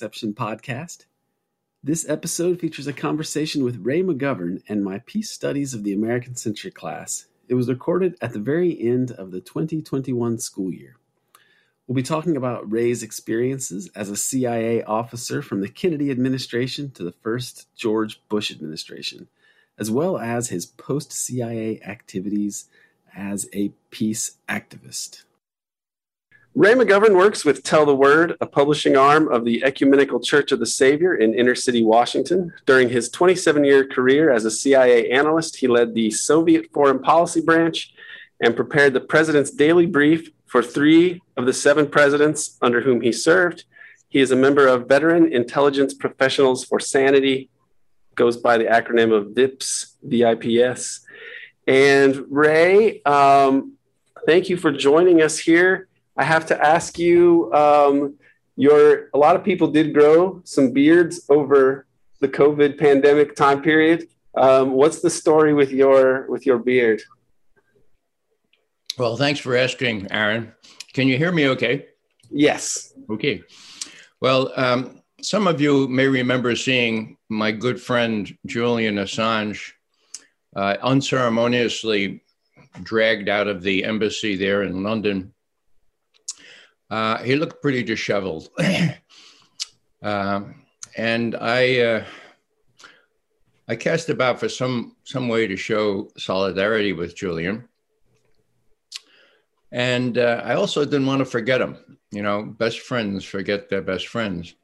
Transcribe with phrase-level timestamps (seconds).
[0.00, 1.04] Podcast.
[1.82, 6.36] This episode features a conversation with Ray McGovern and my Peace Studies of the American
[6.36, 7.26] Century class.
[7.48, 10.96] It was recorded at the very end of the 2021 school year.
[11.86, 17.04] We'll be talking about Ray's experiences as a CIA officer from the Kennedy administration to
[17.04, 19.28] the first George Bush administration,
[19.78, 22.68] as well as his post CIA activities
[23.14, 25.24] as a peace activist.
[26.56, 30.58] Ray McGovern works with Tell the Word, a publishing arm of the Ecumenical Church of
[30.58, 32.52] the Savior in inner city Washington.
[32.66, 37.40] During his 27 year career as a CIA analyst, he led the Soviet Foreign Policy
[37.40, 37.94] Branch
[38.40, 43.12] and prepared the President's Daily Brief for three of the seven presidents under whom he
[43.12, 43.62] served.
[44.08, 47.48] He is a member of Veteran Intelligence Professionals for Sanity,
[48.16, 51.06] goes by the acronym of VIPS, VIPS.
[51.68, 53.74] And Ray, um,
[54.26, 55.86] thank you for joining us here.
[56.20, 58.16] I have to ask you, um,
[58.54, 61.86] your a lot of people did grow some beards over
[62.20, 64.06] the COVID pandemic time period.
[64.36, 67.00] Um, what's the story with your with your beard?
[68.98, 70.52] Well, thanks for asking, Aaron.
[70.92, 71.86] Can you hear me okay?
[72.30, 72.92] Yes.
[73.08, 73.42] Okay.
[74.20, 79.72] Well, um, some of you may remember seeing my good friend Julian Assange
[80.54, 82.22] uh, unceremoniously
[82.82, 85.32] dragged out of the embassy there in London.
[86.90, 88.48] Uh, he looked pretty disheveled.
[90.02, 90.64] um,
[90.96, 92.04] and I, uh,
[93.68, 97.68] I cast about for some, some way to show solidarity with Julian.
[99.72, 101.98] And uh, I also didn't want to forget him.
[102.10, 104.54] You know, best friends forget their best friends.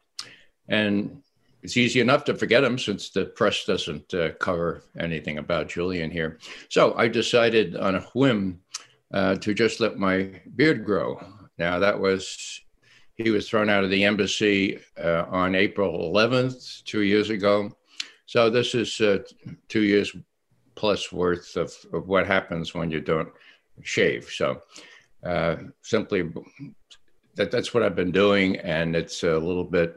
[0.69, 1.23] And
[1.63, 6.11] it's easy enough to forget him since the press doesn't uh, cover anything about Julian
[6.11, 6.39] here.
[6.69, 8.61] So I decided on a whim
[9.13, 11.21] uh, to just let my beard grow.
[11.59, 12.61] Now, that was,
[13.15, 17.71] he was thrown out of the embassy uh, on April 11th, two years ago.
[18.27, 19.19] So this is uh,
[19.69, 20.15] two years
[20.75, 23.28] plus worth of, of what happens when you don't
[23.83, 24.28] shave.
[24.31, 24.61] So
[25.25, 26.31] uh, simply
[27.37, 29.97] that that's what I've been doing, and it's a little bit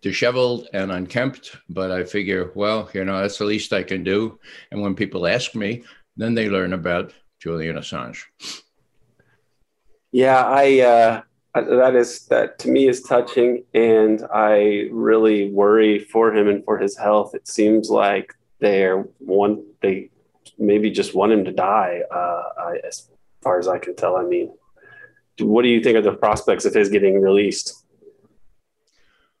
[0.00, 1.56] disheveled and unkempt.
[1.68, 4.38] But I figure, well, you know, that's the least I can do.
[4.70, 5.84] And when people ask me,
[6.16, 8.22] then they learn about Julian Assange.
[10.12, 10.80] Yeah, I.
[10.80, 11.22] Uh,
[11.54, 16.78] that is that to me is touching, and I really worry for him and for
[16.78, 17.34] his health.
[17.34, 20.10] It seems like they're one they
[20.58, 22.02] maybe just want him to die.
[22.10, 23.08] Uh, I, as
[23.42, 24.16] far as I can tell.
[24.16, 24.52] I mean,
[25.40, 27.84] what do you think of the prospects of his getting released?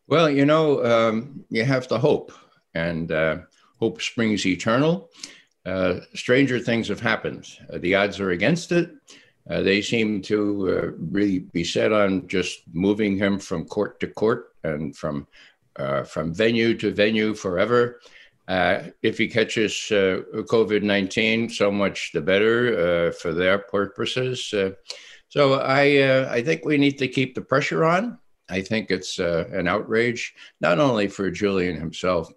[0.06, 2.32] Well, you know, um, you have to hope,
[2.74, 3.38] and uh,
[3.78, 5.10] hope springs eternal.
[5.64, 7.46] Uh, stranger things have happened.
[7.72, 8.90] Uh, the odds are against it.
[9.50, 14.06] Uh, they seem to uh, really be set on just moving him from court to
[14.06, 15.26] court and from
[15.76, 18.00] uh, from venue to venue forever.
[18.46, 24.52] Uh, if he catches uh, COVID 19, so much the better uh, for their purposes.
[25.28, 28.18] So I, I think we need to keep the pressure on.
[28.50, 32.30] I think it's an outrage, not only for Julian himself,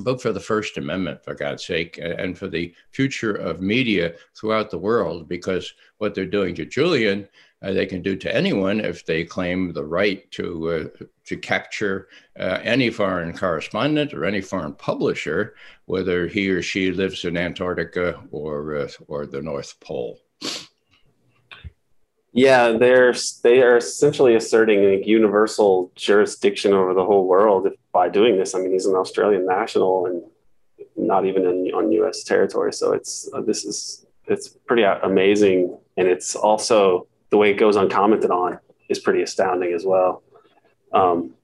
[0.00, 4.70] but for the First Amendment, for God's sake, and for the future of media throughout
[4.70, 7.28] the world, because what they're doing to Julian
[7.62, 12.08] uh, they can do to anyone if they claim the right to uh, to capture
[12.38, 15.54] uh, any foreign correspondent or any foreign publisher,
[15.86, 20.20] whether he or she lives in Antarctica or uh, or the North Pole.
[22.32, 28.54] Yeah, they're they are essentially asserting universal jurisdiction over the whole world by doing this.
[28.54, 30.22] I mean, he's an Australian national and
[30.96, 32.24] not even in, on U.S.
[32.24, 32.72] territory.
[32.72, 37.76] So it's uh, this is it's pretty amazing, and it's also the way it goes
[37.76, 38.58] uncommented on
[38.88, 40.22] is pretty astounding as well.
[40.92, 41.34] Um,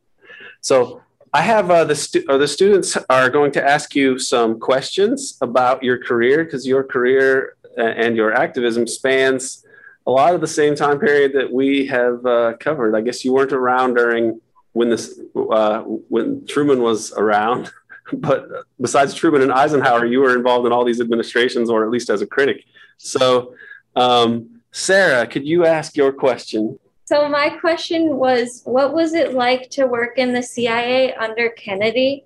[0.60, 1.02] so
[1.32, 5.82] I have uh, the stu- the students are going to ask you some questions about
[5.82, 9.63] your career because your career uh, and your activism spans
[10.06, 12.94] a lot of the same time period that we have uh, covered.
[12.94, 14.40] I guess you weren't around during
[14.72, 17.70] when this uh, when Truman was around,
[18.12, 18.48] but
[18.80, 22.22] besides Truman and Eisenhower, you were involved in all these administrations, or at least as
[22.22, 22.64] a critic.
[22.98, 23.54] So.
[23.96, 26.80] Um, Sarah, could you ask your question?
[27.04, 32.24] So, my question was what was it like to work in the CIA under Kennedy?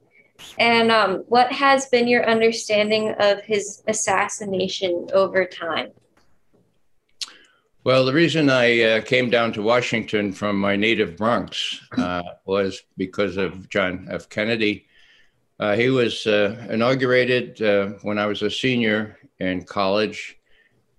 [0.59, 5.91] And um, what has been your understanding of his assassination over time?
[7.85, 12.83] Well, the reason I uh, came down to Washington from my native Bronx uh, was
[12.97, 14.29] because of John F.
[14.29, 14.87] Kennedy.
[15.61, 20.39] Uh, he was uh, inaugurated uh, when I was a senior in college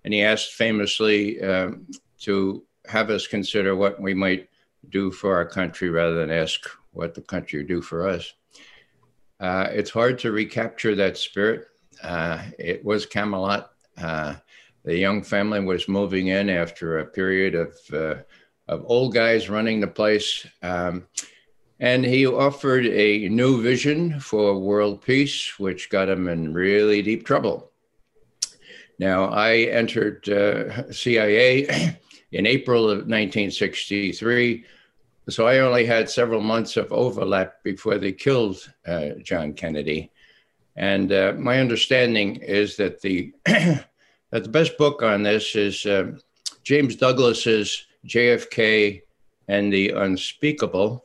[0.04, 1.86] and he asked famously um,
[2.20, 4.48] to have us consider what we might
[4.88, 8.32] do for our country rather than ask what the country would do for us.
[9.38, 11.68] Uh, it's hard to recapture that spirit.
[12.02, 13.70] Uh, it was Camelot.
[14.84, 18.22] The young family was moving in after a period of uh,
[18.68, 20.46] of old guys running the place.
[20.62, 21.06] Um,
[21.80, 27.26] and he offered a new vision for world peace, which got him in really deep
[27.26, 27.72] trouble.
[28.98, 31.96] Now, I entered uh, CIA
[32.32, 34.64] in April of 1963,
[35.30, 40.12] so I only had several months of overlap before they killed uh, John Kennedy.
[40.76, 43.32] And uh, my understanding is that the
[44.38, 46.12] the best book on this is uh,
[46.62, 49.02] James Douglas's JFK
[49.48, 51.04] and the Unspeakable.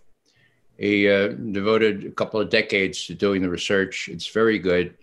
[0.77, 4.10] He uh, devoted a couple of decades to doing the research.
[4.10, 4.95] It's very good.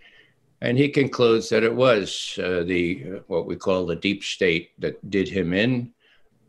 [0.60, 4.70] And he concludes that it was uh, the uh, what we call the deep state
[4.78, 5.92] that did him in.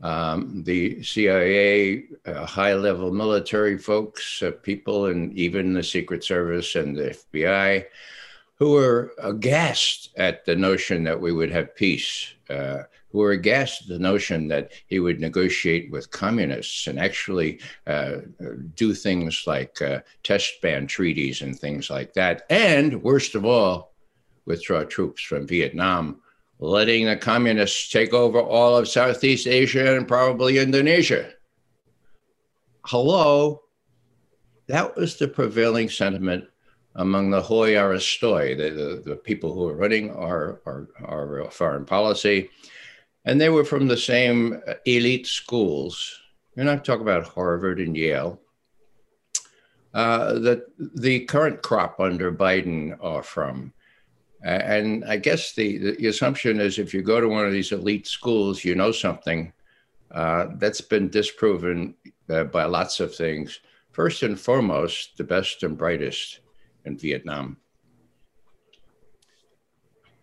[0.02, 6.74] Um, the CIA, uh, high level military folks, uh, people, and even the Secret Service
[6.76, 7.86] and the FBI,
[8.56, 12.34] who were aghast at the notion that we would have peace.
[12.48, 12.82] Uh,
[13.14, 18.16] who were aghast at the notion that he would negotiate with communists and actually uh,
[18.74, 22.42] do things like uh, test ban treaties and things like that.
[22.50, 23.94] And worst of all,
[24.46, 26.20] withdraw troops from Vietnam,
[26.58, 31.30] letting the communists take over all of Southeast Asia and probably Indonesia.
[32.84, 33.62] Hello?
[34.66, 36.46] That was the prevailing sentiment
[36.96, 41.84] among the hoi aristoi, the, the, the, people who are running our, our, our foreign
[41.84, 42.48] policy
[43.24, 46.20] and they were from the same elite schools.
[46.54, 48.40] You're not talking about Harvard and Yale.
[49.94, 50.64] Uh, that
[50.96, 53.72] the current crop under Biden are from.
[54.42, 58.06] And I guess the, the assumption is if you go to one of these elite
[58.06, 59.52] schools, you know something.
[60.10, 61.94] Uh, that's been disproven
[62.28, 63.60] uh, by lots of things.
[63.92, 66.40] First and foremost, the best and brightest
[66.84, 67.58] in Vietnam.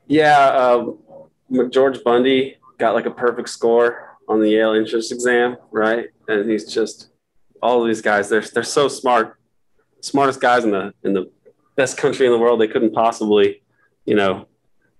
[0.08, 0.92] Yeah, uh,
[1.70, 6.10] George Bundy got like a perfect score on the Yale entrance exam, right?
[6.28, 7.10] And he's just
[7.62, 8.30] all of these guys.
[8.30, 9.40] They're they're so smart,
[10.02, 11.32] smartest guys in the in the
[11.76, 12.60] best country in the world.
[12.60, 13.62] They couldn't possibly,
[14.06, 14.48] you know,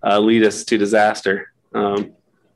[0.02, 1.52] uh, lead us to disaster.
[1.74, 2.12] Um,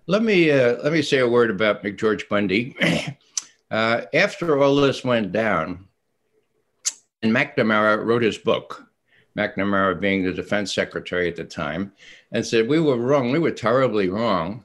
[0.06, 2.76] let me uh, let me say a word about McGeorge Bundy.
[3.70, 5.88] uh, after all this went down,
[7.22, 8.85] and McNamara wrote his book.
[9.36, 11.92] McNamara being the defense secretary at the time,
[12.32, 13.30] and said, We were wrong.
[13.30, 14.64] We were terribly wrong.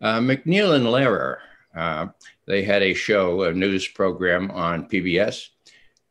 [0.00, 1.38] Uh, MacNeil and Lehrer,
[1.74, 2.06] uh,
[2.46, 5.48] they had a show, a news program on PBS,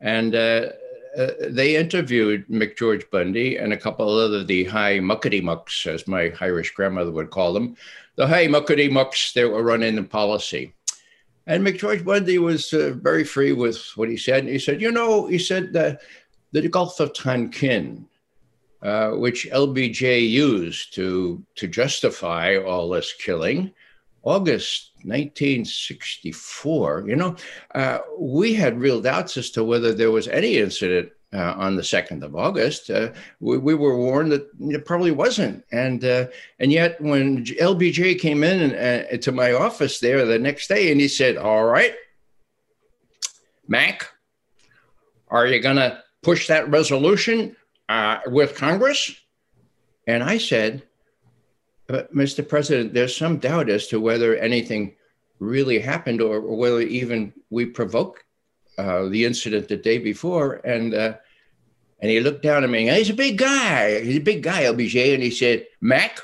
[0.01, 0.70] and uh,
[1.18, 6.32] uh, they interviewed McGeorge Bundy and a couple of the high muckety mucks, as my
[6.42, 7.75] Irish grandmother would call them,
[8.16, 10.74] the high muckety mucks that were running the policy.
[11.48, 14.46] And McGeorge Bundy was uh, very free with what he said.
[14.46, 16.01] He said, you know, he said that
[16.51, 18.08] the Gulf of Tonkin,
[18.82, 23.72] uh, which LBJ used to, to justify all this killing,
[24.24, 27.36] August 1964, you know,
[27.75, 31.82] uh, we had real doubts as to whether there was any incident uh, on the
[31.82, 32.89] 2nd of August.
[32.89, 35.63] Uh, we, we, were warned that it probably wasn't.
[35.72, 36.27] And, uh,
[36.60, 40.92] and yet, when LBJ came in and, uh, to my office there the next day
[40.92, 41.94] and he said, All right,
[43.68, 44.10] Mac,
[45.30, 47.55] are you going to push that resolution
[47.88, 49.15] uh, with Congress?
[50.07, 50.84] And I said,
[51.88, 52.46] but, Mr.
[52.46, 54.98] President, there's some doubt as to whether anything
[55.39, 58.25] really happened or, or whether even we provoked
[58.77, 60.55] uh, the incident the day before.
[60.65, 61.13] And uh,
[62.01, 62.89] and he looked down at me.
[62.89, 64.01] And he's a big guy.
[64.01, 65.13] He's a big guy, LBJ.
[65.13, 66.19] And he said, Mac,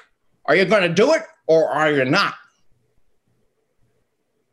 [0.45, 2.36] are you going to do it or are you not?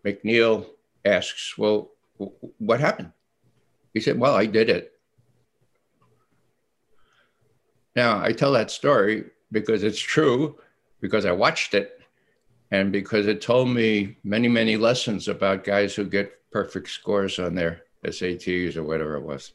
[0.05, 0.67] MacNeil
[1.05, 1.91] asks, Well,
[2.59, 3.11] what happened?
[3.93, 4.93] He said, Well, I did it.
[7.97, 10.59] Now, I tell that story because it's true
[11.01, 12.01] because I watched it
[12.71, 17.55] and because it told me many, many lessons about guys who get perfect scores on
[17.55, 19.53] their SATs or whatever it was.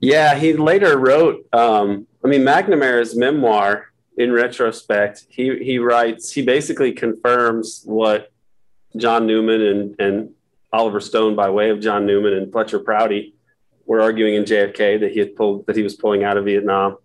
[0.00, 6.42] Yeah, he later wrote, um, I mean, McNamara's memoir, in retrospect, he, he writes, he
[6.42, 8.32] basically confirms what
[8.96, 10.30] John Newman and, and
[10.72, 13.34] Oliver Stone, by way of John Newman and Fletcher Prouty,
[13.90, 16.96] were arguing in JFK that he had pulled, that he was pulling out of Vietnam.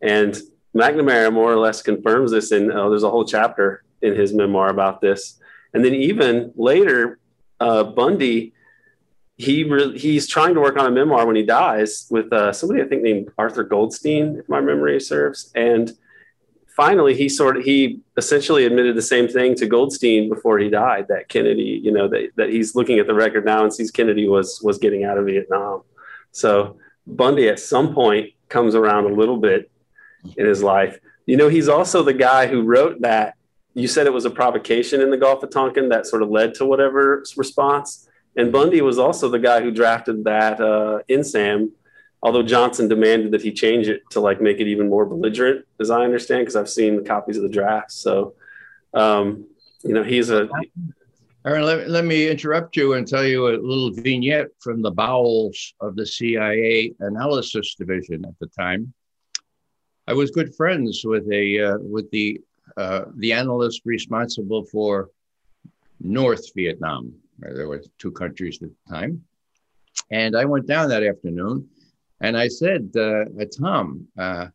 [0.00, 0.34] And
[0.74, 4.70] McNamara more or less confirms this, and uh, there's a whole chapter in his memoir
[4.70, 5.38] about this.
[5.74, 7.18] And then even later,
[7.60, 8.54] uh, Bundy,
[9.36, 12.80] he re- he's trying to work on a memoir when he dies with uh, somebody
[12.80, 15.52] I think named Arthur Goldstein, if my memory serves.
[15.54, 15.92] And
[16.74, 21.08] finally he sort of he essentially admitted the same thing to Goldstein before he died
[21.08, 24.26] that Kennedy, you know, that, that he's looking at the record now and sees Kennedy
[24.26, 25.82] was was getting out of Vietnam.
[26.32, 29.70] So Bundy at some point comes around a little bit
[30.36, 30.98] in his life.
[31.26, 33.34] You know, he's also the guy who wrote that.
[33.74, 36.54] You said it was a provocation in the Gulf of Tonkin that sort of led
[36.54, 38.08] to whatever response.
[38.36, 41.70] And Bundy was also the guy who drafted that uh, NSAM
[42.22, 45.90] although Johnson demanded that he change it to like make it even more belligerent, as
[45.90, 47.92] I understand, because I've seen the copies of the draft.
[47.92, 48.34] So,
[48.94, 49.46] um,
[49.82, 50.48] you know, he's a.
[51.46, 55.74] Aaron, let, let me interrupt you and tell you a little vignette from the bowels
[55.80, 58.92] of the CIA analysis division at the time.
[60.06, 62.40] I was good friends with a uh, with the
[62.76, 65.10] uh, the analyst responsible for
[66.00, 67.14] North Vietnam.
[67.38, 69.24] There were two countries at the time,
[70.10, 71.68] and I went down that afternoon
[72.20, 74.48] and I said, uh, uh, Tom, uh,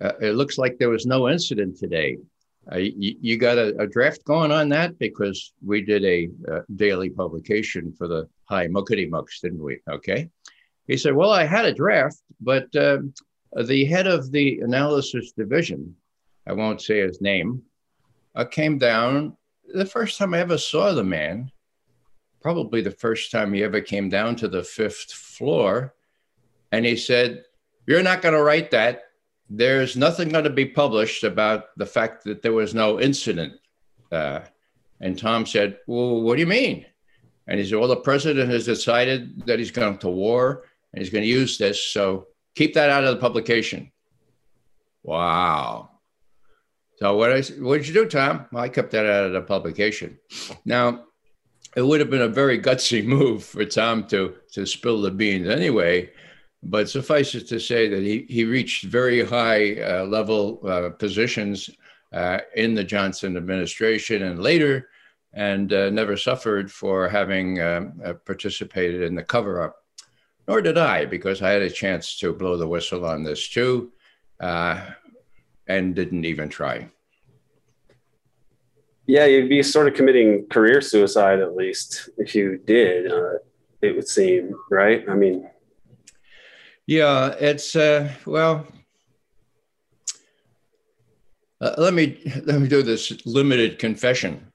[0.00, 2.18] uh, it looks like there was no incident today.
[2.70, 6.60] Uh, you, you, got a, a, draft going on that because we did a uh,
[6.76, 9.80] daily publication for the High Muckety Mucks, didn't we?
[9.90, 10.30] Okay.
[10.86, 13.14] He said, Well, I had a draft, but um,
[13.64, 15.96] the head of the analysis division,
[16.46, 17.62] I won't say his name,
[18.50, 19.36] came down.
[19.74, 21.50] The first time I ever saw the man,
[22.40, 25.94] probably the first time he ever came down to the fifth floor,
[26.70, 27.44] and he said,
[27.86, 29.02] You're not going to write that.
[29.54, 33.52] There's nothing going to be published about the fact that there was no incident.
[34.10, 34.40] Uh,
[34.98, 36.86] and Tom said, Well, what do you mean?
[37.46, 41.10] And he said, Well, the president has decided that he's going to war and he's
[41.10, 41.84] going to use this.
[41.84, 43.92] So keep that out of the publication.
[45.02, 45.90] Wow.
[46.96, 48.46] So what, I, what did you do, Tom?
[48.52, 50.18] Well, I kept that out of the publication.
[50.64, 51.04] Now,
[51.76, 55.46] it would have been a very gutsy move for Tom to, to spill the beans
[55.46, 56.10] anyway.
[56.62, 61.68] But suffice it to say that he, he reached very high uh, level uh, positions
[62.12, 64.88] uh, in the Johnson administration and later,
[65.32, 69.76] and uh, never suffered for having um, uh, participated in the cover up.
[70.46, 73.92] Nor did I, because I had a chance to blow the whistle on this too,
[74.38, 74.84] uh,
[75.66, 76.88] and didn't even try.
[79.06, 83.10] Yeah, you'd be sort of committing career suicide at least if you did,
[83.80, 85.04] it would seem, right?
[85.08, 85.48] I mean,
[86.86, 88.66] yeah, it's uh, well.
[91.60, 94.52] Uh, let me let me do this limited confession.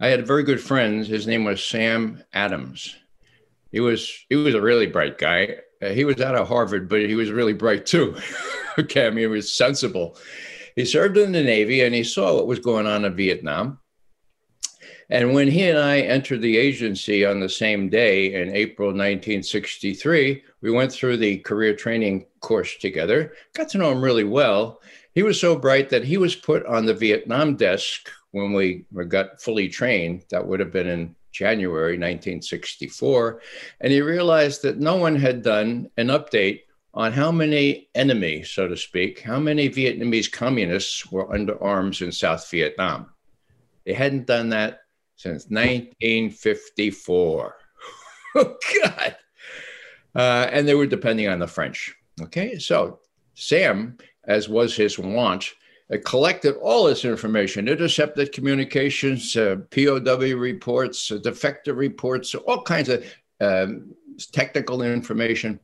[0.00, 1.06] I had a very good friend.
[1.06, 2.94] His name was Sam Adams.
[3.72, 5.56] He was he was a really bright guy.
[5.82, 8.16] Uh, he was out of Harvard, but he was really bright too.
[8.78, 10.16] okay, I mean, he was sensible.
[10.76, 13.79] He served in the Navy and he saw what was going on in Vietnam.
[15.10, 20.42] And when he and I entered the agency on the same day in April 1963,
[20.60, 24.80] we went through the career training course together, got to know him really well.
[25.12, 29.42] He was so bright that he was put on the Vietnam desk when we got
[29.42, 30.24] fully trained.
[30.30, 33.40] That would have been in January 1964.
[33.80, 36.60] And he realized that no one had done an update
[36.94, 42.12] on how many enemy, so to speak, how many Vietnamese communists were under arms in
[42.12, 43.10] South Vietnam.
[43.84, 44.79] They hadn't done that
[45.20, 47.56] since 1954.
[48.36, 49.16] oh, God.
[50.14, 51.94] Uh, and they were depending on the French.
[52.22, 53.00] Okay, so
[53.34, 55.50] Sam, as was his wont,
[55.92, 63.04] uh, collected all this information, intercepted communications, uh, POW reports, uh, reports, all kinds of
[63.42, 63.94] um,
[64.32, 65.60] technical information.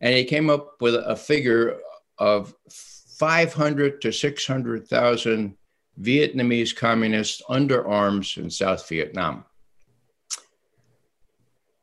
[0.00, 1.80] And he came up with a figure
[2.18, 5.56] of 500 to 600,000
[6.00, 9.44] Vietnamese communists under arms in South Vietnam.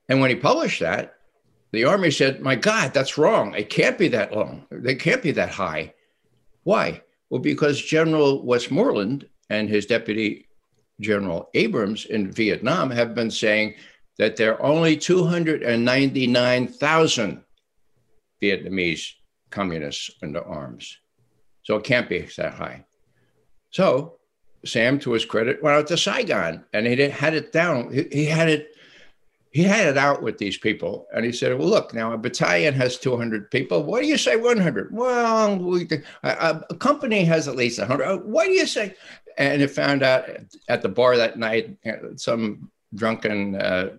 [0.07, 1.15] And when he published that,
[1.71, 3.53] the army said, My God, that's wrong.
[3.53, 4.65] It can't be that long.
[4.71, 5.93] They can't be that high.
[6.63, 7.01] Why?
[7.29, 10.47] Well, because General Westmoreland and his deputy
[10.99, 13.75] General Abrams in Vietnam have been saying
[14.17, 17.41] that there are only 299,000
[18.41, 19.11] Vietnamese
[19.49, 20.97] communists under arms.
[21.63, 22.83] So it can't be that high.
[23.71, 24.19] So
[24.65, 27.93] Sam, to his credit, went out to Saigon and he had it down.
[27.93, 28.75] He, he had it.
[29.51, 32.75] He had it out with these people, and he said, "Well, look, now a battalion
[32.75, 33.81] has 200 people.
[33.83, 34.93] What do you say 100?
[34.93, 35.87] Well, we,
[36.21, 38.25] a, a company has at least 100.
[38.25, 38.93] What do you say?"
[39.39, 40.29] And it found out
[40.67, 41.77] at the bar that night,
[42.17, 43.97] some drunken uh,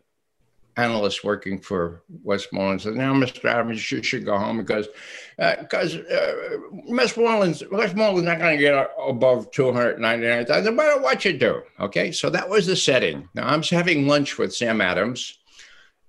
[0.76, 3.44] analyst working for Westmoreland said, "Now, Mr.
[3.46, 4.88] Adams, you should go home because
[5.36, 6.58] because uh, uh,
[6.88, 11.24] Westmoreland's Westmoreland's not going to get above two hundred ninety nine thousand, no matter what
[11.24, 13.28] you do." Okay, so that was the setting.
[13.34, 15.38] Now I'm having lunch with Sam Adams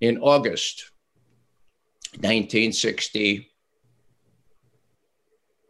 [0.00, 0.90] in August,
[2.16, 3.48] 1960.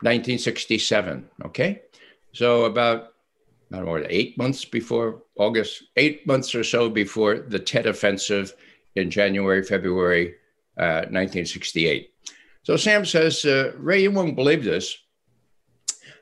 [0.02, 1.28] 1967.
[1.44, 1.82] Okay.
[2.32, 3.12] So about
[3.72, 8.54] I don't know, eight months before August, eight months or so before the Tet Offensive
[8.96, 10.34] in January, February
[10.78, 12.10] uh, 1968.
[12.62, 14.96] So Sam says, uh, Ray, you won't believe this,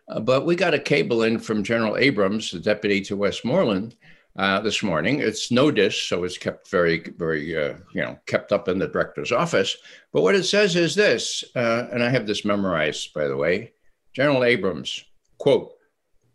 [0.09, 3.97] uh, but we got a cable in from General Abrams, the deputy to Westmoreland,
[4.37, 5.21] uh, this morning.
[5.21, 9.33] It's NODIS, so it's kept very, very, uh, you know, kept up in the director's
[9.33, 9.77] office.
[10.13, 13.73] But what it says is this, and I have this memorized, by the way.
[14.15, 15.05] General Abrams,
[15.39, 15.73] quote,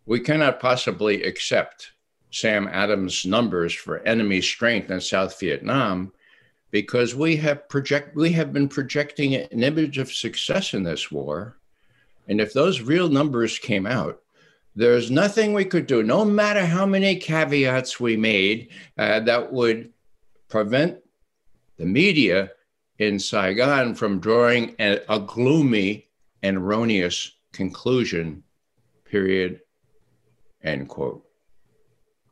[0.06, 1.90] we cannot possibly accept
[2.30, 6.12] Sam Adams' numbers for enemy strength in South Vietnam
[6.76, 11.56] because we have project we have been projecting an image of success in this war.
[12.28, 14.20] And if those real numbers came out,
[14.74, 18.68] there's nothing we could do, no matter how many caveats we made,
[18.98, 19.90] uh, that would
[20.50, 20.98] prevent
[21.78, 22.50] the media
[22.98, 26.08] in Saigon from drawing a, a gloomy
[26.42, 28.42] and erroneous conclusion,
[29.06, 29.60] period,
[30.62, 31.24] end quote.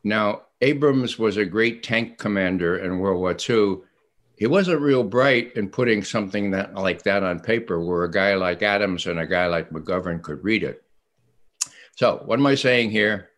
[0.03, 3.81] Now, Abrams was a great tank commander in World War II.
[4.37, 8.35] He wasn't real bright in putting something that like that on paper where a guy
[8.35, 10.83] like Adams and a guy like McGovern could read it.
[11.95, 13.29] So, what am I saying here?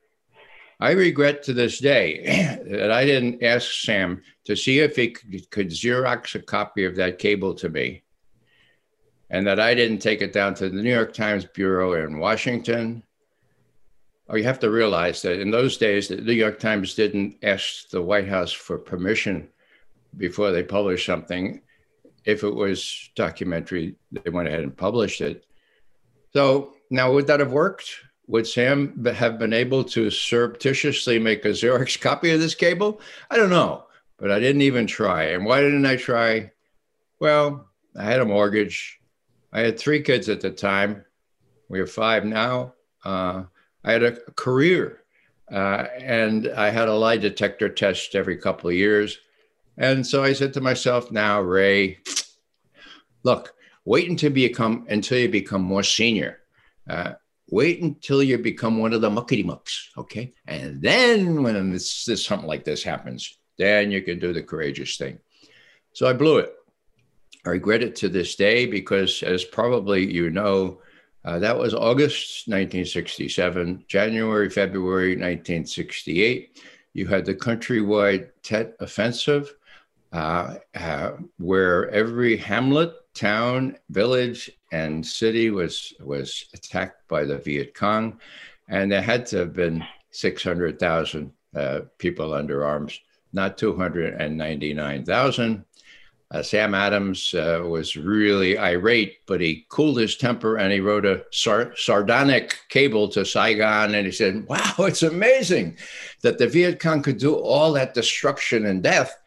[0.79, 5.69] I regret to this day that I didn't ask Sam to see if he could,
[5.69, 8.03] Xerox a copy of that cable to me,
[9.29, 13.03] and that I didn't take it down to the New York Times Bureau in Washington.
[14.29, 17.89] Oh, you have to realize that in those days, the New York Times didn't ask
[17.89, 19.49] the White House for permission
[20.17, 21.61] before they published something.
[22.25, 25.45] If it was documentary, they went ahead and published it.
[26.33, 27.89] So now, would that have worked?
[28.27, 33.01] would Sam have been able to surreptitiously make a Xerox copy of this cable?
[33.31, 33.85] I don't know,
[34.17, 35.23] but I didn't even try.
[35.23, 36.51] And why didn't I try?
[37.19, 38.99] Well, I had a mortgage.
[39.51, 41.05] I had three kids at the time.
[41.69, 42.73] We have five now.
[43.03, 43.43] Uh,
[43.83, 45.03] I had a career,
[45.51, 49.17] uh, and I had a lie detector test every couple of years.
[49.77, 51.99] And so I said to myself, "Now, Ray,
[53.23, 53.53] look,
[53.85, 56.39] wait until you become until you become more senior."
[56.89, 57.13] Uh,
[57.49, 60.33] wait until you become one of the muckety mucks, okay?
[60.47, 64.97] And then when this, this something like this happens, then you can do the courageous
[64.97, 65.19] thing.
[65.93, 66.53] So I blew it.
[67.45, 70.81] I regret it to this day because, as probably you know,
[71.23, 76.61] uh, that was August 1967, January, February 1968.
[76.93, 79.53] You had the countrywide Tet Offensive,
[81.37, 88.19] where every hamlet, town, village, and city was was attacked by the Viet Cong,
[88.67, 92.99] and there had to have been 600,000 uh, people under arms,
[93.33, 95.63] not 299,000.
[96.29, 101.05] Uh, Sam Adams uh, was really irate, but he cooled his temper and he wrote
[101.05, 103.95] a sar- sardonic cable to Saigon.
[103.95, 105.77] And he said, Wow, it's amazing
[106.23, 109.17] that the Viet Cong could do all that destruction and death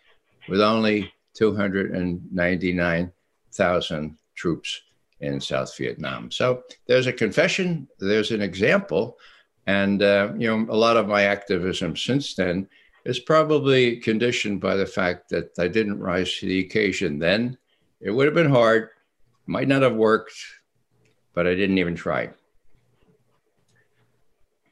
[0.50, 4.82] with only 299,000 troops
[5.20, 6.30] in South Vietnam.
[6.30, 9.18] So there's a confession, there's an example.
[9.66, 12.68] And, uh, you know, a lot of my activism since then
[13.04, 17.56] is probably conditioned by the fact that I didn't rise to the occasion then.
[18.00, 18.88] It would have been hard,
[19.46, 20.34] might not have worked,
[21.32, 22.30] but I didn't even try.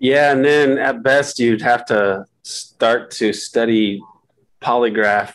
[0.00, 4.02] Yeah, and then at best you'd have to start to study
[4.60, 5.32] polygraph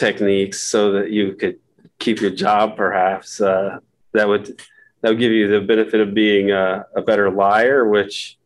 [0.00, 1.58] techniques so that you could
[1.98, 3.40] keep your job, perhaps.
[3.40, 3.78] Uh,
[4.14, 4.60] that would
[5.02, 7.86] that would give you the benefit of being a, a better liar.
[7.88, 8.38] Which,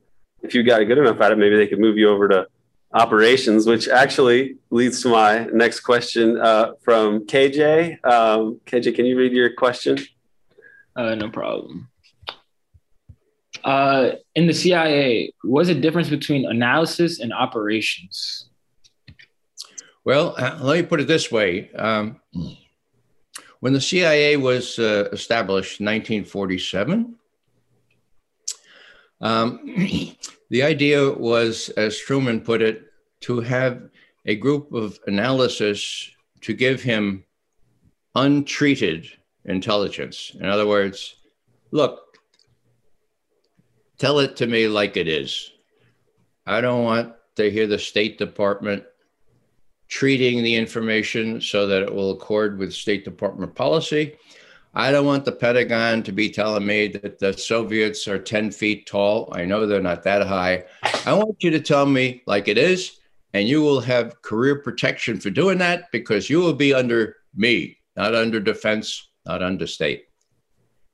[0.42, 2.46] if you got good enough at it, maybe they could move you over to
[2.92, 3.66] operations.
[3.66, 8.04] Which actually leads to my next question uh, from KJ.
[8.04, 9.98] Um, KJ, can you read your question?
[10.96, 11.88] Uh, no problem.
[13.62, 18.50] Uh, in the CIA, what's the difference between analysis and operations?
[20.04, 21.70] Well, uh, let me put it this way.
[21.72, 22.20] Um,
[23.60, 27.16] when the CIA was uh, established in 1947,
[29.22, 29.60] um,
[30.50, 32.84] the idea was, as Truman put it,
[33.20, 33.88] to have
[34.26, 36.10] a group of analysis
[36.42, 37.24] to give him
[38.14, 39.06] untreated
[39.46, 40.32] intelligence.
[40.38, 41.16] In other words,
[41.70, 42.18] look,
[43.96, 45.50] tell it to me like it is.
[46.46, 48.84] I don't want to hear the State Department
[49.88, 54.16] treating the information so that it will accord with State Department policy.
[54.74, 58.86] I don't want the Pentagon to be telling me that the Soviets are 10 feet
[58.86, 59.28] tall.
[59.32, 60.64] I know they're not that high.
[61.06, 62.98] I want you to tell me like it is,
[63.34, 67.78] and you will have career protection for doing that because you will be under me,
[67.96, 70.06] not under defense, not under state.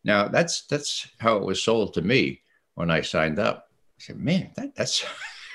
[0.04, 2.42] Now that's that's how it was sold to me
[2.74, 3.68] when I signed up.
[3.98, 5.04] I said, man, that, that's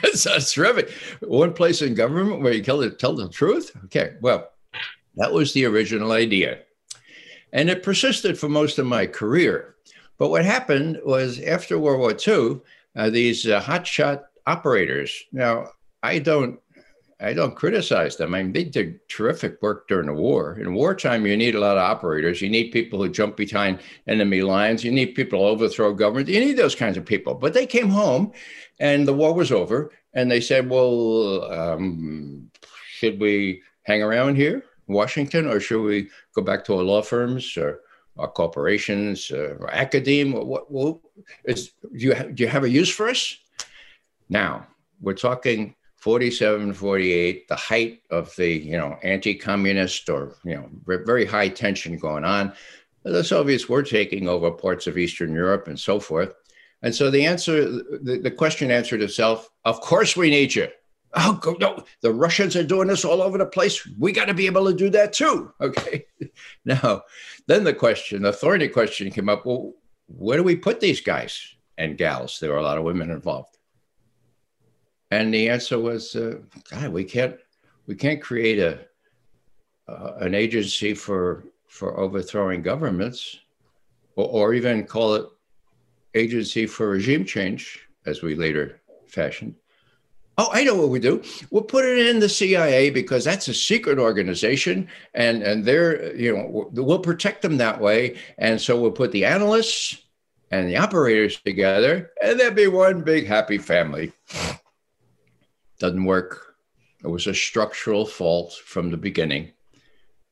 [0.02, 0.92] that sounds terrific.
[1.22, 3.72] One place in government where you tell the, tell the truth.
[3.86, 4.52] Okay, well,
[5.16, 6.60] that was the original idea.
[7.54, 9.76] And it persisted for most of my career.
[10.18, 12.62] But what happened was after World War II,
[12.96, 15.24] uh, these uh, hotshot operators.
[15.32, 15.72] Now,
[16.04, 16.60] I don't
[17.22, 18.36] I don't criticize them.
[18.36, 20.60] I mean, they did terrific work during the war.
[20.60, 22.42] In wartime, you need a lot of operators.
[22.42, 24.84] You need people who jump behind enemy lines.
[24.84, 26.28] You need people to overthrow government.
[26.28, 27.34] You need those kinds of people.
[27.34, 28.34] But they came home
[28.80, 29.92] and the war was over.
[30.14, 32.52] And they said, well, um,
[32.88, 37.56] should we hang around here, Washington, or should we go back to our law firms
[37.56, 37.80] or
[38.18, 40.44] our corporations or academia?
[40.44, 41.00] What, what
[41.46, 43.38] is, do, you do you have a use for us?
[44.30, 44.68] Now,
[45.02, 45.76] we're talking
[46.06, 51.98] 47, 48, the height of the, you know, anti-communist or, you know, very high tension
[51.98, 52.54] going on.
[53.04, 56.36] The Soviets were taking over parts of Eastern Europe and so forth.
[56.84, 60.68] And so the answer, the, the question answered itself, of course we need you.
[61.16, 63.84] Oh, no, the Russians are doing this all over the place.
[63.98, 65.52] We got to be able to do that too.
[65.60, 66.06] Okay.
[66.66, 67.02] now,
[67.48, 69.74] then the question, the thorny question came up well,
[70.06, 72.38] where do we put these guys and gals?
[72.40, 73.55] There were a lot of women involved.
[75.12, 76.40] And the answer was, uh,
[76.70, 77.38] God, we can't
[77.88, 78.80] we can't create a
[79.88, 83.38] uh, an agency for for overthrowing governments,
[84.16, 85.26] or, or even call it
[86.16, 89.56] agency for regime change, as we later fashioned.
[90.38, 91.24] Oh, I know what we do.
[91.50, 96.36] We'll put it in the CIA because that's a secret organization, and and they're you
[96.36, 98.18] know we'll protect them that way.
[98.38, 100.02] And so we'll put the analysts
[100.52, 104.12] and the operators together, and there'll be one big happy family
[105.80, 106.56] doesn't work.
[107.04, 109.52] It was a structural fault from the beginning.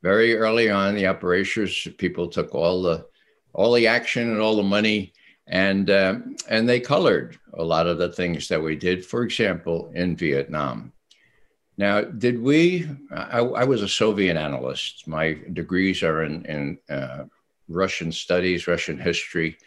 [0.02, 3.06] Very early on, the operations people took all the
[3.54, 5.14] all the action and all the money,
[5.48, 6.16] and uh,
[6.50, 9.06] and they colored a lot of the things that we did.
[9.06, 10.92] For example, in Vietnam.
[11.78, 12.88] Now, did we?
[13.12, 15.08] I, I was a Soviet analyst.
[15.08, 17.26] My degrees are in in uh,
[17.68, 19.58] Russian studies, Russian history.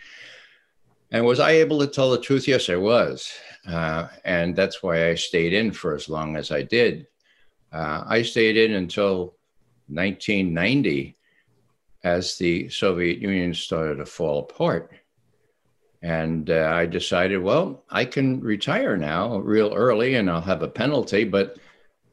[1.10, 2.48] And was I able to tell the truth?
[2.48, 3.32] Yes, I was.
[3.66, 7.06] Uh, and that's why I stayed in for as long as I did.
[7.72, 9.36] Uh, I stayed in until
[9.88, 11.16] 1990
[12.04, 14.92] as the Soviet Union started to fall apart.
[16.02, 20.68] And uh, I decided, well, I can retire now real early and I'll have a
[20.68, 21.58] penalty, but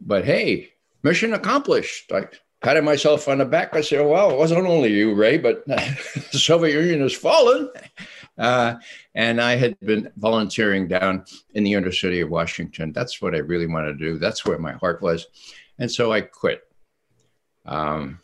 [0.02, 2.12] but hey, mission accomplished.
[2.12, 2.28] I
[2.62, 3.76] patted myself on the back.
[3.76, 7.70] I said, well, it wasn't only you, Ray, but the Soviet Union has fallen.
[8.38, 8.76] Uh,
[9.14, 12.92] and I had been volunteering down in the University of Washington.
[12.92, 14.18] That's what I really wanted to do.
[14.18, 15.28] That's where my heart was.
[15.80, 16.62] And so I quit.
[17.66, 18.20] Um,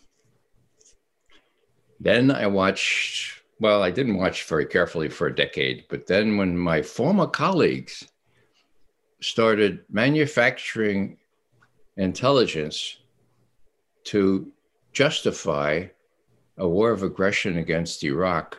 [2.00, 6.58] then I watched, well, I didn't watch very carefully for a decade, but then when
[6.58, 8.08] my former colleagues
[9.22, 11.18] started manufacturing
[11.98, 12.98] intelligence
[14.06, 14.52] to
[14.94, 15.86] justify
[16.58, 18.58] a war of aggression against Iraq,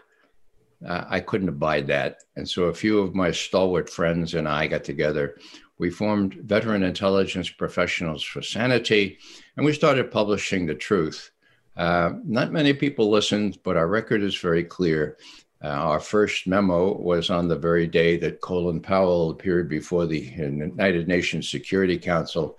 [0.87, 2.19] uh, I couldn't abide that.
[2.37, 5.37] And so a few of my stalwart friends and I got together.
[5.79, 9.19] We formed Veteran Intelligence Professionals for Sanity,
[9.57, 11.31] and we started publishing the truth.
[11.77, 15.17] Uh, not many people listened, but our record is very clear.
[15.63, 20.19] Uh, our first memo was on the very day that Colin Powell appeared before the
[20.19, 22.59] United Nations Security Council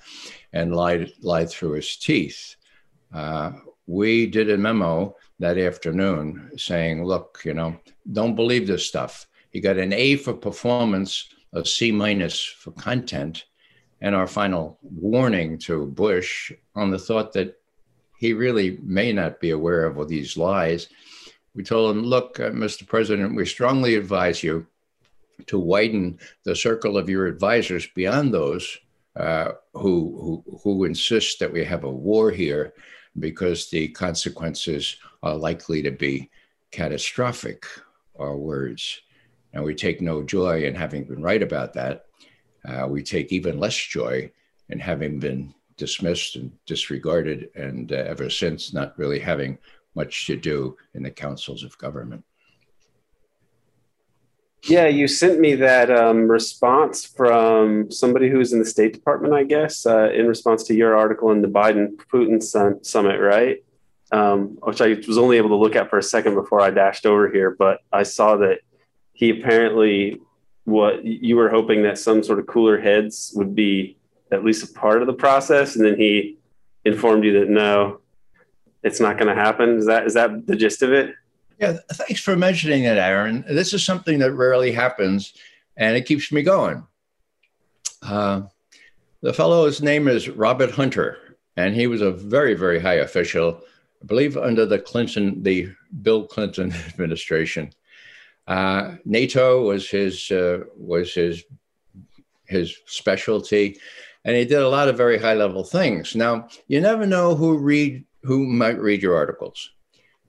[0.53, 2.55] and lied, lied through his teeth.
[3.13, 3.51] Uh,
[3.87, 7.77] we did a memo that afternoon saying, look, you know,
[8.13, 9.27] don't believe this stuff.
[9.49, 13.45] He got an A for performance, a C minus for content,
[13.99, 17.55] and our final warning to Bush on the thought that
[18.17, 20.87] he really may not be aware of all these lies.
[21.53, 22.87] We told him, look, uh, Mr.
[22.87, 24.67] President, we strongly advise you
[25.47, 28.77] to widen the circle of your advisors beyond those
[29.15, 32.73] uh, who, who, who insist that we have a war here
[33.19, 36.29] because the consequences are likely to be
[36.71, 37.65] catastrophic,
[38.19, 39.01] our words.
[39.53, 42.05] And we take no joy in having been right about that.
[42.67, 44.31] Uh, we take even less joy
[44.69, 49.57] in having been dismissed and disregarded, and uh, ever since not really having
[49.95, 52.23] much to do in the councils of government.
[54.63, 59.43] Yeah, you sent me that um, response from somebody who's in the State Department, I
[59.43, 62.41] guess, uh, in response to your article in the Biden Putin
[62.85, 63.63] summit, right?
[64.11, 67.07] Um, which I was only able to look at for a second before I dashed
[67.07, 68.59] over here, but I saw that
[69.13, 70.21] he apparently
[70.65, 73.97] what you were hoping that some sort of cooler heads would be
[74.31, 76.37] at least a part of the process, and then he
[76.85, 78.01] informed you that no,
[78.83, 79.77] it's not going to happen.
[79.77, 81.15] Is that is that the gist of it?
[81.61, 83.45] Yeah, thanks for mentioning that, Aaron.
[83.47, 85.33] This is something that rarely happens.
[85.77, 86.85] and it keeps me going.
[88.01, 88.41] Uh,
[89.21, 93.61] the fellow's name is Robert Hunter, and he was a very, very high official,
[94.01, 95.69] I believe, under the Clinton, the
[96.01, 97.71] Bill Clinton administration.
[98.47, 101.43] Uh, NATO was his uh, was his
[102.47, 103.77] his specialty,
[104.25, 106.15] and he did a lot of very high level things.
[106.15, 109.71] Now, you never know who read who might read your articles,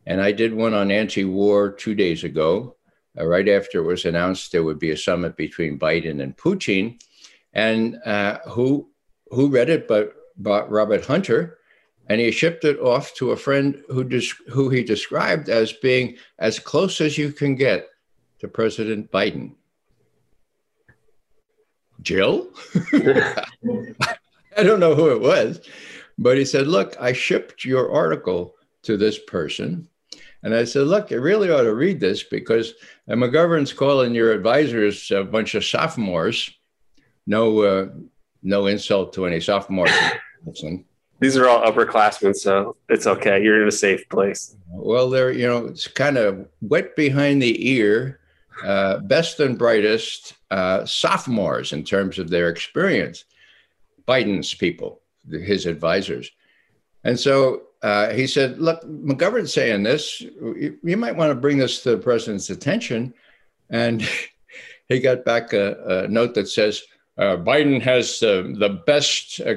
[0.07, 2.77] and I did one on anti-war two days ago,
[3.19, 7.01] uh, right after it was announced there would be a summit between Biden and Putin
[7.53, 8.89] and uh, who
[9.31, 11.59] who read it but, but Robert Hunter,
[12.09, 16.17] and he shipped it off to a friend who des- who he described as being
[16.39, 17.89] as close as you can get
[18.41, 19.53] to President Biden.
[22.03, 22.49] Jill,
[24.57, 25.61] I don't know who it was,
[26.19, 29.89] but he said, "Look, I shipped your article to this person."
[30.43, 32.75] And I said, look, you really ought to read this because
[33.09, 36.51] McGovern's calling your advisors a bunch of sophomores
[37.27, 37.89] no uh,
[38.43, 39.93] no insult to any sophomores.
[41.21, 43.43] These are all upperclassmen, so it's okay.
[43.43, 44.57] You're in a safe place.
[44.69, 48.21] Well, they're you know it's kind of wet behind the ear,
[48.65, 53.25] uh, best and brightest uh, sophomores in terms of their experience.
[54.09, 55.01] Biden's people,
[55.31, 56.31] his advisors,
[57.05, 60.21] and so uh, he said, "Look, McGovern's saying this.
[60.21, 63.13] You, you, might want to bring this to the president's attention."
[63.71, 64.09] And
[64.89, 66.83] he got back a, a note that says,
[67.19, 69.55] uh, Biden has uh, the best uh,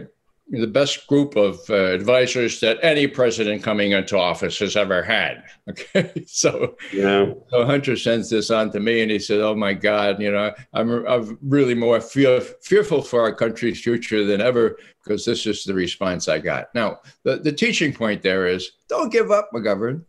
[0.49, 5.43] the best group of uh, advisors that any president coming into office has ever had.
[5.67, 9.73] Okay, so yeah, so Hunter sends this on to me, and he said, "Oh my
[9.73, 14.77] God, you know, I'm I'm really more fear, fearful for our country's future than ever
[15.03, 19.11] because this is the response I got." Now, the the teaching point there is, don't
[19.11, 20.03] give up, McGovern.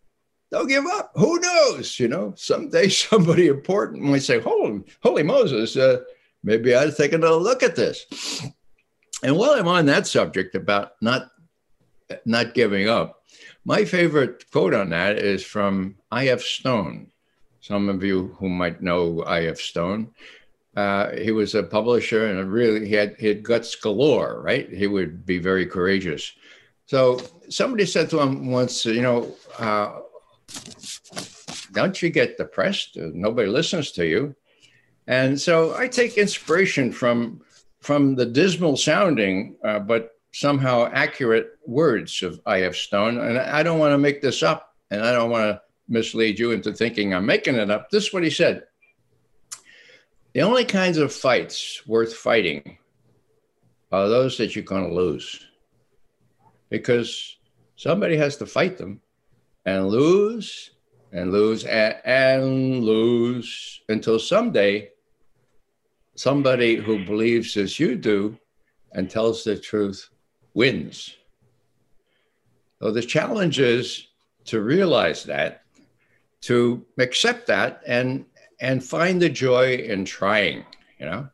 [0.51, 1.11] Don't give up.
[1.15, 1.99] Who knows?
[1.99, 6.01] You know, someday somebody important might say, "Holy, holy Moses." Uh,
[6.43, 8.05] maybe I'd take another look at this.
[9.23, 11.31] And while I'm on that subject about not
[12.25, 13.23] not giving up,
[13.65, 16.41] my favorite quote on that is from I.F.
[16.41, 17.11] Stone.
[17.59, 19.57] Some of you who might know I.F.
[19.57, 20.11] Stone,
[20.77, 24.71] uh, he was a publisher and really he had, he had guts galore, right?
[24.71, 26.31] He would be very courageous.
[26.85, 29.99] So somebody said to him once, you know, uh,
[31.73, 32.95] don't you get depressed?
[32.95, 34.35] Nobody listens to you.
[35.07, 37.41] And so I take inspiration from
[37.81, 42.75] from the dismal sounding, uh, but somehow accurate words of I.F.
[42.75, 43.17] Stone.
[43.19, 46.51] And I don't want to make this up, and I don't want to mislead you
[46.51, 47.89] into thinking I'm making it up.
[47.89, 48.63] This is what he said.
[50.33, 52.77] The only kinds of fights worth fighting
[53.91, 55.47] are those that you're going to lose
[56.69, 57.37] because
[57.75, 59.01] somebody has to fight them
[59.65, 60.71] and lose
[61.11, 64.89] and lose and, and lose until someday
[66.17, 68.37] somebody who believes as you do
[68.91, 70.09] and tells the truth
[70.53, 71.15] wins.
[72.81, 74.07] So the challenge is
[74.45, 75.61] to realize that,
[76.41, 78.25] to accept that, and
[78.59, 80.65] and find the joy in trying.
[80.99, 81.29] You know,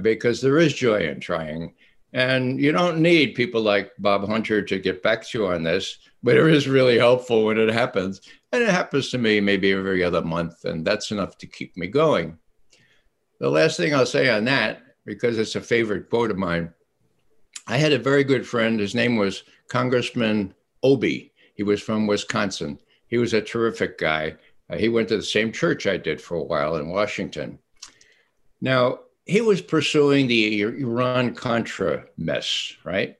[0.00, 1.74] because there is joy in trying,
[2.12, 5.98] and you don't need people like Bob Hunter to get back to you on this,
[6.22, 8.20] but it is really helpful when it happens,
[8.52, 11.86] and it happens to me maybe every other month, and that's enough to keep me
[11.86, 12.38] going.
[13.40, 16.72] The last thing I'll say on that, because it's a favorite quote of mine,
[17.66, 18.78] I had a very good friend.
[18.78, 21.32] His name was Congressman Obey.
[21.54, 22.78] He was from Wisconsin.
[23.06, 24.36] He was a terrific guy.
[24.70, 27.58] Uh, he went to the same church I did for a while in Washington.
[28.60, 33.16] Now, he was pursuing the Iran Contra mess, right?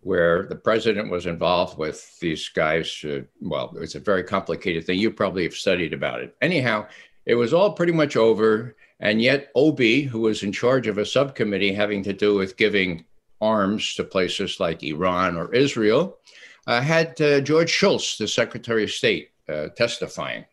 [0.00, 3.04] Where the president was involved with these guys.
[3.04, 4.98] Uh, well, it's a very complicated thing.
[4.98, 6.36] You probably have studied about it.
[6.40, 6.86] Anyhow,
[7.24, 8.76] it was all pretty much over.
[9.00, 13.04] And yet, Obey, who was in charge of a subcommittee having to do with giving
[13.40, 16.18] arms to places like Iran or Israel,
[16.66, 20.44] uh, had uh, George Shultz, the Secretary of State, uh, testifying.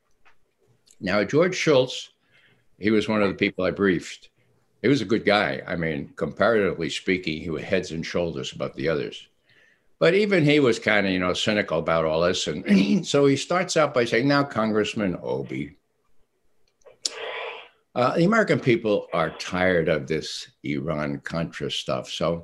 [0.99, 2.09] Now, George Shultz,
[2.79, 4.29] he was one of the people I briefed.
[4.81, 5.61] He was a good guy.
[5.65, 9.27] I mean, comparatively speaking, he was heads and shoulders above the others.
[9.99, 12.47] But even he was kind of, you know, cynical about all this.
[12.47, 15.77] And so he starts out by saying, Now, Congressman Obey,
[17.95, 22.09] uh, the American people are tired of this Iran Contra stuff.
[22.09, 22.43] So,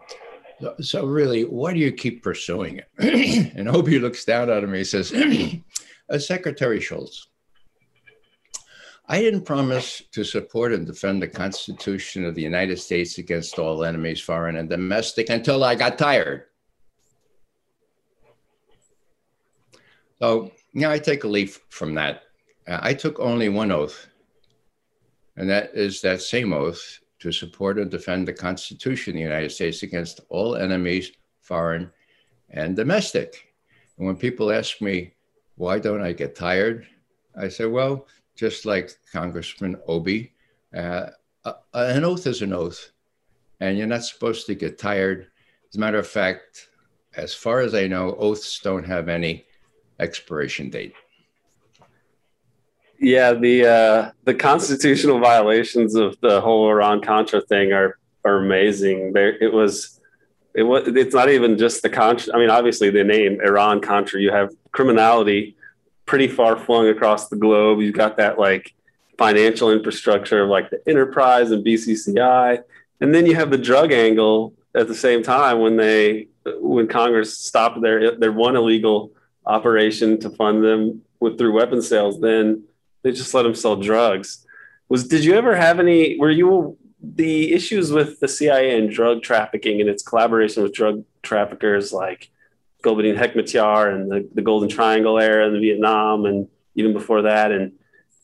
[0.79, 3.53] so really, why do you keep pursuing it?
[3.55, 4.73] and Obey looks down at him.
[4.73, 5.11] He says,
[6.09, 7.27] uh, Secretary Shultz,
[9.07, 13.83] I didn't promise to support and defend the Constitution of the United States against all
[13.83, 16.43] enemies, foreign and domestic, until I got tired.
[20.21, 22.23] So, yeah, I take a leaf from that.
[22.67, 24.08] Uh, I took only one oath
[25.39, 29.51] and that is that same oath to support and defend the Constitution of the United
[29.51, 31.89] States against all enemies, foreign
[32.49, 33.53] and domestic.
[33.97, 35.13] And when people ask me,
[35.55, 36.85] why don't I get tired?
[37.37, 40.33] I say, well, just like Congressman Obey,
[40.75, 41.07] uh,
[41.73, 42.91] an oath is an oath,
[43.61, 45.27] and you're not supposed to get tired.
[45.69, 46.67] As a matter of fact,
[47.15, 49.45] as far as I know, oaths don't have any
[49.99, 50.93] expiration date.
[52.99, 59.13] Yeah, the uh, the constitutional violations of the whole Iran Contra thing are are amazing.
[59.13, 60.01] There, it was,
[60.53, 60.87] it was.
[60.87, 62.35] It's not even just the Contra.
[62.35, 64.19] I mean, obviously the name Iran Contra.
[64.19, 65.55] You have criminality
[66.05, 67.79] pretty far flung across the globe.
[67.79, 68.73] You've got that like
[69.17, 72.61] financial infrastructure of like the enterprise and BCCI,
[72.99, 76.27] and then you have the drug angle at the same time when they
[76.59, 79.13] when Congress stopped their their one illegal
[79.45, 82.19] operation to fund them with through weapon sales.
[82.19, 82.65] Then
[83.01, 84.45] they just let him sell drugs.
[84.89, 86.17] Was did you ever have any?
[86.17, 91.05] Were you the issues with the CIA and drug trafficking and its collaboration with drug
[91.23, 92.29] traffickers like
[92.83, 97.73] Gulbuddin Hekmatyar and the, the Golden Triangle era in Vietnam and even before that and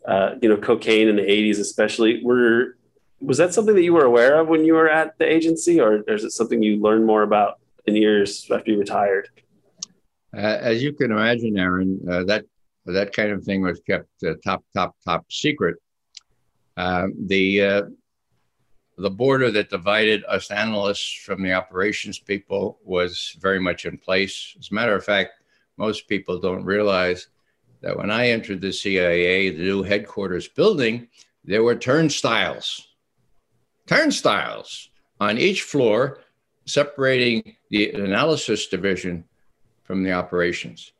[0.07, 2.77] uh, you know cocaine in the 80s especially were
[3.19, 6.03] was that something that you were aware of when you were at the agency or
[6.07, 9.29] is it something you learned more about in years after you retired
[10.35, 12.45] uh, as you can imagine aaron uh, that
[12.93, 15.77] that kind of thing was kept uh, top, top, top secret.
[16.77, 17.81] Um, the uh,
[18.97, 24.55] the border that divided us analysts from the operations people was very much in place.
[24.57, 25.31] As a matter of fact,
[25.77, 27.27] most people don't realize
[27.81, 31.09] that when I entered the CIA, the new headquarters building,
[31.43, 32.87] there were turnstiles,
[33.85, 36.21] turnstiles on each floor,
[36.65, 39.25] separating the analysis division
[39.83, 40.93] from the operations.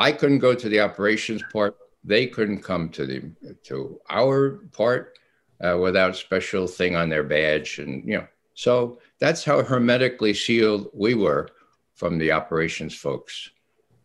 [0.00, 1.76] I couldn't go to the operations part.
[2.02, 3.22] They couldn't come to the
[3.64, 5.18] to our part
[5.62, 8.26] uh, without special thing on their badge, and you know.
[8.54, 11.50] So that's how hermetically sealed we were
[11.94, 13.50] from the operations folks.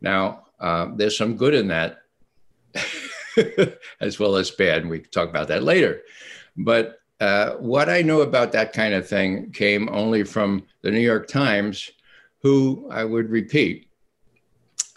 [0.01, 2.01] Now, uh, there's some good in that,
[4.01, 6.01] as well as bad, and we can talk about that later.
[6.57, 10.99] But uh, what I know about that kind of thing came only from the New
[10.99, 11.89] York Times,
[12.39, 13.84] who I would repeat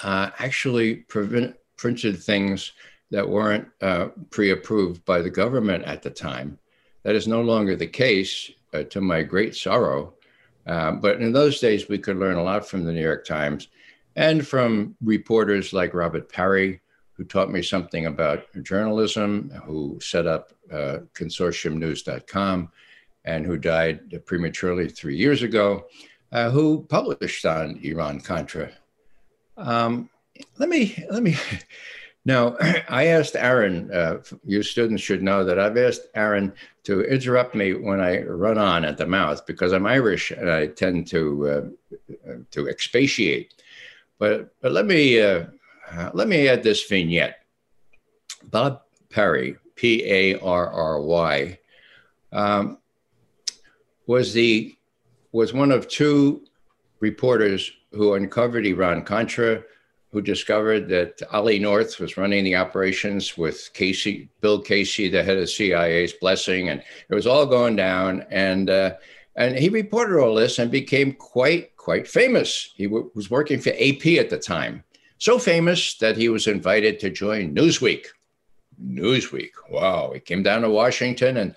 [0.01, 2.73] uh, actually prevent, printed things
[3.11, 6.59] that weren't uh, pre approved by the government at the time.
[7.05, 10.15] That is no longer the case, uh, to my great sorrow.
[10.67, 13.69] Uh, but in those days, we could learn a lot from the New York Times
[14.17, 16.81] and from reporters like Robert Parry,
[17.15, 22.71] who taught me something about journalism, who set up uh, consortiumnews.com,
[23.25, 25.87] and who died prematurely three years ago,
[26.33, 28.71] uh, who published on Iran Contra
[29.59, 30.09] um,
[30.59, 31.37] let me let me.
[32.25, 32.57] Now,
[32.89, 33.91] I asked Aaron.
[33.93, 36.53] Uh, you students should know that I've asked Aaron
[36.85, 40.67] to interrupt me when I run on at the mouth because I'm Irish and I
[40.67, 43.55] tend to uh, to expatiate.
[44.19, 45.47] But but let me uh,
[46.13, 47.37] let me add this vignette.
[48.45, 51.59] Bob Parry, P A R R Y,
[52.33, 52.79] um,
[54.07, 54.77] was the
[55.33, 56.45] was one of two
[57.01, 59.63] reporters who uncovered Iran Contra,
[60.11, 65.37] who discovered that Ollie North was running the operations with Casey, Bill Casey, the head
[65.37, 68.25] of CIA's blessing, and it was all going down.
[68.31, 68.95] And uh,
[69.37, 72.73] and he reported all this and became quite quite famous.
[72.77, 74.83] He w- was working for AP at the time,
[75.19, 78.07] so famous that he was invited to join Newsweek.
[78.83, 79.51] Newsweek.
[79.71, 80.13] Wow.
[80.15, 81.55] He came down to Washington, and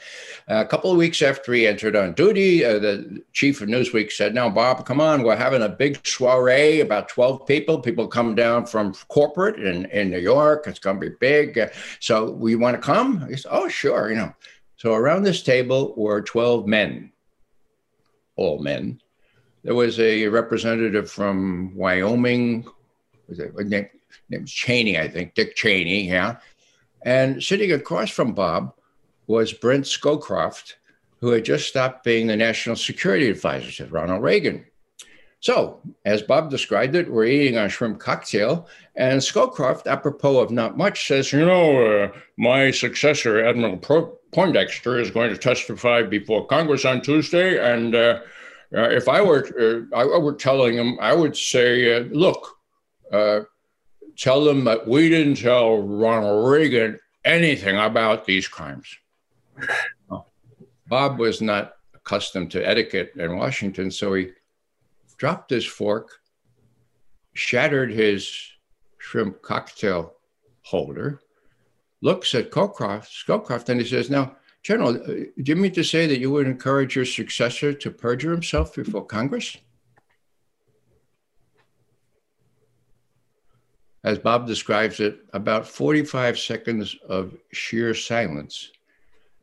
[0.48, 4.34] a couple of weeks after he entered on duty, uh, the chief of Newsweek said,
[4.34, 5.24] Now, Bob, come on.
[5.24, 7.80] We're having a big soiree, about 12 people.
[7.80, 10.66] People come down from corporate in, in New York.
[10.68, 11.58] It's going to be big.
[11.58, 11.68] Uh,
[12.00, 13.28] so, we want to come?
[13.30, 14.10] He said, Oh, sure.
[14.10, 14.36] You know.
[14.78, 17.12] So, around this table were 12 men,
[18.36, 19.00] all men.
[19.64, 22.66] There was a representative from Wyoming.
[23.28, 23.88] Was it, name,
[24.30, 26.08] name was Cheney, I think, Dick Cheney.
[26.08, 26.38] Yeah.
[27.04, 28.74] And sitting across from Bob
[29.28, 30.76] was Brent Scowcroft,
[31.20, 34.66] who had just stopped being the national security advisor to Ronald Reagan.
[35.40, 40.78] So, as Bob described it, we're eating our shrimp cocktail, and Scowcroft, apropos of not
[40.78, 46.46] much, says, You know, uh, my successor, Admiral Pro- Poindexter, is going to testify before
[46.46, 47.58] Congress on Tuesday.
[47.58, 48.20] And uh,
[48.76, 52.58] uh, if I were, uh, I were telling him, I would say, uh, Look,
[53.12, 53.42] uh,
[54.18, 58.88] tell them that we didn't tell Ronald Reagan anything about these crimes.
[60.88, 64.32] Bob was not accustomed to etiquette in Washington, so he
[65.18, 66.10] dropped his fork,
[67.34, 68.30] shattered his
[68.98, 70.16] shrimp cocktail
[70.64, 71.22] holder,
[72.02, 76.06] looks at Scowcroft, Scowcroft, and he says, Now, General, uh, do you mean to say
[76.06, 79.58] that you would encourage your successor to perjure himself before Congress?
[84.04, 88.72] As Bob describes it, about 45 seconds of sheer silence.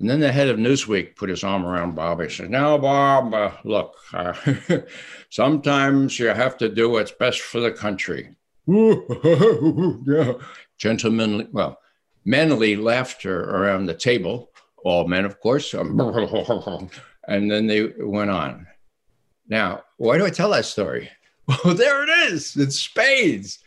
[0.00, 2.20] And then the head of Newsweek put his arm around Bob.
[2.20, 4.32] He said, Now, Bob, uh, look, uh,
[5.30, 8.34] sometimes you have to do what's best for the country.
[8.66, 10.34] yeah.
[10.76, 11.80] Gentlemanly, well,
[12.24, 14.50] manly laughter around the table
[14.84, 15.74] all men, of course.
[17.28, 18.66] And then they went on.
[19.48, 21.10] Now, why do I tell that story?
[21.46, 22.56] Well, there it is.
[22.56, 23.58] It's spades.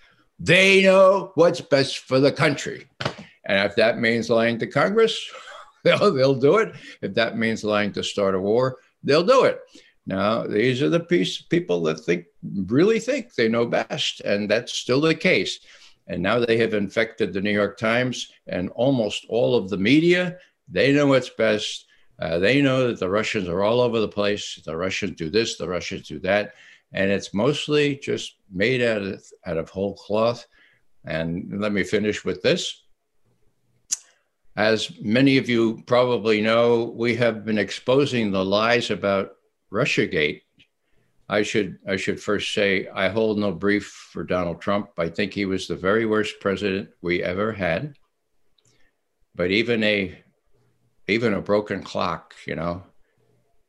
[0.44, 2.88] They know what's best for the country.
[3.46, 5.20] And if that means lying to Congress,
[5.84, 6.74] they'll, they'll do it.
[7.02, 9.60] If that means lying to start a war, they'll do it.
[10.08, 12.26] Now, these are the piece, people that think,
[12.66, 14.22] really think they know best.
[14.22, 15.60] And that's still the case.
[16.08, 20.38] And now they have infected the New York Times and almost all of the media
[20.72, 21.86] they know what's best.
[22.20, 24.60] Uh, they know that the Russians are all over the place.
[24.64, 26.54] The Russians do this, the Russians do that.
[26.94, 30.46] And it's mostly just made out of, out of whole cloth.
[31.06, 32.84] And let me finish with this.
[34.56, 39.32] As many of you probably know, we have been exposing the lies about
[39.72, 40.42] Russiagate.
[41.30, 44.90] I should I should first say I hold no brief for Donald Trump.
[44.98, 47.96] I think he was the very worst president we ever had.
[49.34, 50.22] But even a
[51.08, 52.84] even a broken clock, you know,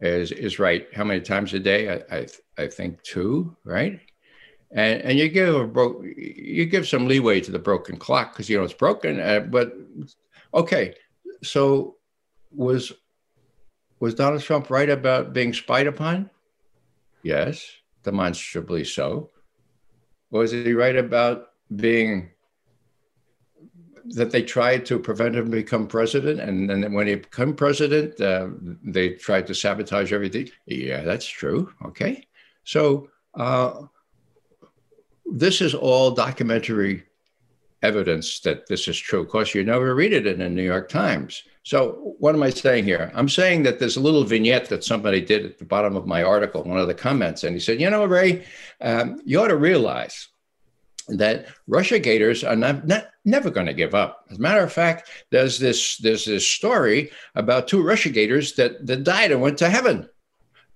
[0.01, 0.89] is is right.
[0.93, 1.89] How many times a day?
[1.89, 2.27] I I,
[2.63, 4.01] I think two, right?
[4.71, 8.49] And and you give a bro- you give some leeway to the broken clock because
[8.49, 9.21] you know it's broken.
[9.21, 9.75] Uh, but
[10.55, 10.95] okay,
[11.43, 11.97] so
[12.51, 12.93] was
[14.01, 16.31] was Donald Trump right about being spied upon?
[17.23, 17.65] Yes,
[18.03, 19.31] demonstrably so.
[20.31, 22.31] Was he right about being
[24.05, 28.49] that they tried to prevent him become president, and then when he became president, uh,
[28.83, 30.49] they tried to sabotage everything.
[30.67, 31.73] Yeah, that's true.
[31.85, 32.27] Okay,
[32.65, 33.83] so uh,
[35.27, 37.05] this is all documentary
[37.83, 39.21] evidence that this is true.
[39.21, 41.43] Of course, you never read it in the New York Times.
[41.65, 43.11] So what am I saying here?
[43.15, 46.23] I'm saying that there's a little vignette that somebody did at the bottom of my
[46.23, 48.45] article, one of the comments, and he said, "You know, Ray,
[48.81, 50.29] um, you ought to realize."
[51.09, 54.25] that Russia Gators are not, not never going to give up.
[54.31, 58.87] As a matter of fact, there's this there's this story about two Russia Gators that
[58.87, 60.09] that died and went to heaven,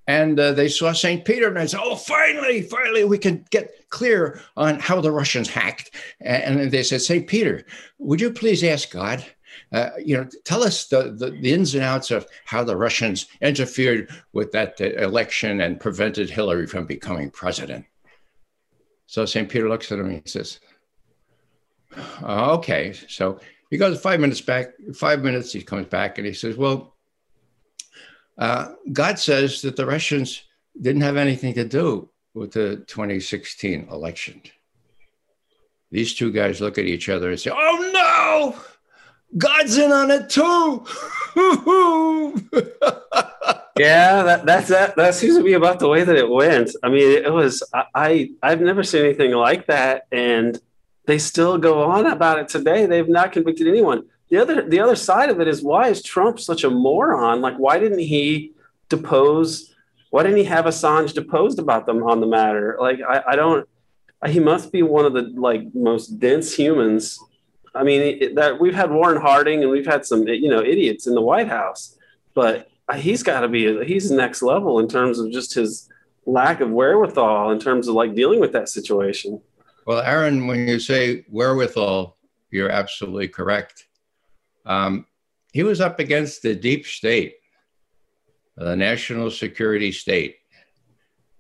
[0.07, 3.89] and uh, they saw Saint Peter and they said, "Oh, finally, finally, we can get
[3.91, 5.91] clear on how the Russians hacked."
[6.21, 7.65] And, they said, "Saint Peter,
[7.99, 9.25] would you please ask God?"
[9.73, 13.27] Uh, you know, tell us the, the, the, ins and outs of how the Russians
[13.41, 17.87] interfered with that uh, election and prevented Hillary from becoming president.
[19.07, 19.49] So St.
[19.49, 20.61] Peter looks at him and says,
[22.23, 22.93] okay.
[23.09, 23.41] So
[23.71, 26.96] he goes five minutes back, five minutes, he comes back and he says, well,
[28.39, 30.43] uh, God says that the Russians
[30.81, 34.43] didn't have anything to do with the 2016 election.
[35.91, 38.63] These two guys look at each other and say, oh no,
[39.39, 40.85] God's in on it too.
[43.79, 44.97] yeah, that, that's that.
[44.97, 46.71] That seems to be about the way that it went.
[46.83, 50.59] I mean, it was I, I have never seen anything like that, and
[51.07, 52.87] they still go on about it today.
[52.87, 54.07] They've not convicted anyone.
[54.29, 57.41] The other the other side of it is why is Trump such a moron?
[57.41, 58.53] Like, why didn't he
[58.89, 59.75] depose?
[60.11, 62.77] Why didn't he have Assange deposed about them on the matter?
[62.81, 63.69] Like, I, I don't.
[64.27, 67.21] He must be one of the like most dense humans.
[67.75, 71.07] I mean, it, that we've had Warren Harding and we've had some you know idiots
[71.07, 71.97] in the White House,
[72.35, 75.89] but he's got to be he's next level in terms of just his
[76.25, 79.41] lack of wherewithal in terms of like dealing with that situation.
[79.87, 82.17] Well, Aaron, when you say wherewithal,
[82.51, 83.86] you're absolutely correct.
[84.67, 85.07] Um,
[85.53, 87.37] he was up against the deep state,
[88.57, 90.37] the national security state.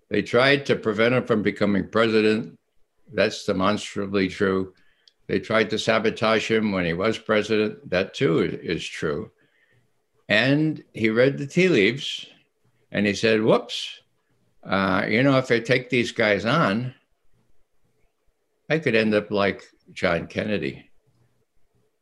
[0.08, 2.58] They tried to prevent him from becoming president.
[3.12, 4.72] That's demonstrably true.
[5.26, 7.90] They tried to sabotage him when he was president.
[7.90, 9.32] That too is true.
[10.28, 12.26] And he read the tea leaves
[12.92, 14.00] and he said, whoops,
[14.64, 16.94] uh, you know, if I take these guys on,
[18.70, 20.85] I could end up like John Kennedy.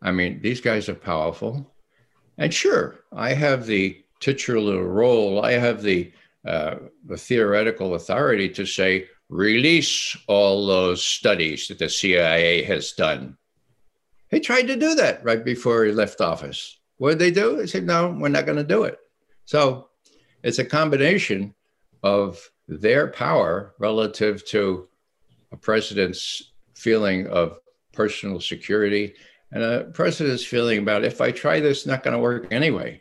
[0.05, 1.75] I mean, these guys are powerful.
[2.37, 6.13] And sure, I have the titular role, I have the,
[6.47, 6.77] uh,
[7.07, 13.37] the theoretical authority to say, release all those studies that the CIA has done.
[14.31, 16.79] He tried to do that right before he left office.
[16.99, 17.57] What did they do?
[17.57, 18.99] They said, no, we're not going to do it.
[19.47, 19.89] So
[20.43, 21.55] it's a combination
[22.03, 24.89] of their power relative to
[25.53, 27.59] a president's feeling of
[27.93, 29.15] personal security
[29.55, 33.01] and a president's feeling about if I try this, not going to work anyway.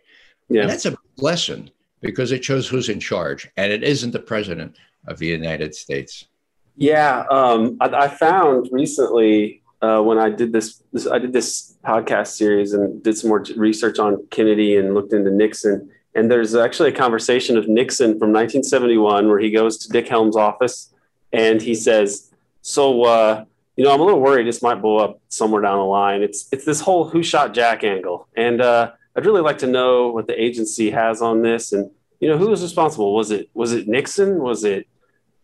[0.50, 0.62] Yeah.
[0.62, 4.78] And that's a lesson because it shows who's in charge, and it isn't the president
[5.08, 6.28] of the United States.
[6.76, 11.76] Yeah, um, I, I, found recently uh, when I did this, this, I did this
[11.84, 15.90] podcast series and did some more research on Kennedy and looked into Nixon.
[16.16, 20.36] And there's actually a conversation of Nixon from 1971 where he goes to Dick Helms'
[20.36, 20.94] office
[21.32, 22.32] and he says,
[22.62, 23.46] "So, uh,
[23.76, 26.22] you know, I'm a little worried this might blow up somewhere down the line.
[26.22, 30.10] It's it's this whole who shot Jack angle, and uh, I'd really like to know
[30.10, 33.16] what the agency has on this, and you know, who was responsible?
[33.16, 34.40] Was it was it Nixon?
[34.40, 34.88] Was it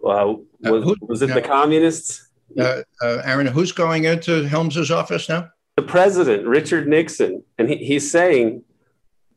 [0.06, 2.30] uh, was, who, was it the communists?
[2.58, 5.50] Uh, uh, Aaron, who's going into Helms's office now?
[5.76, 8.64] The president, Richard Nixon, and he, he's saying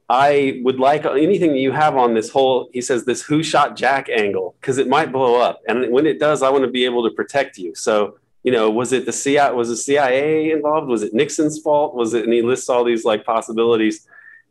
[0.08, 3.76] I would like anything that you have on this whole, he says, this who shot
[3.76, 5.62] Jack angle, because it might blow up.
[5.66, 7.74] And when it does, I want to be able to protect you.
[7.74, 10.88] So, you know, was it the CIA, was the CIA involved?
[10.88, 11.94] Was it Nixon's fault?
[11.94, 14.06] Was it, and he lists all these like possibilities.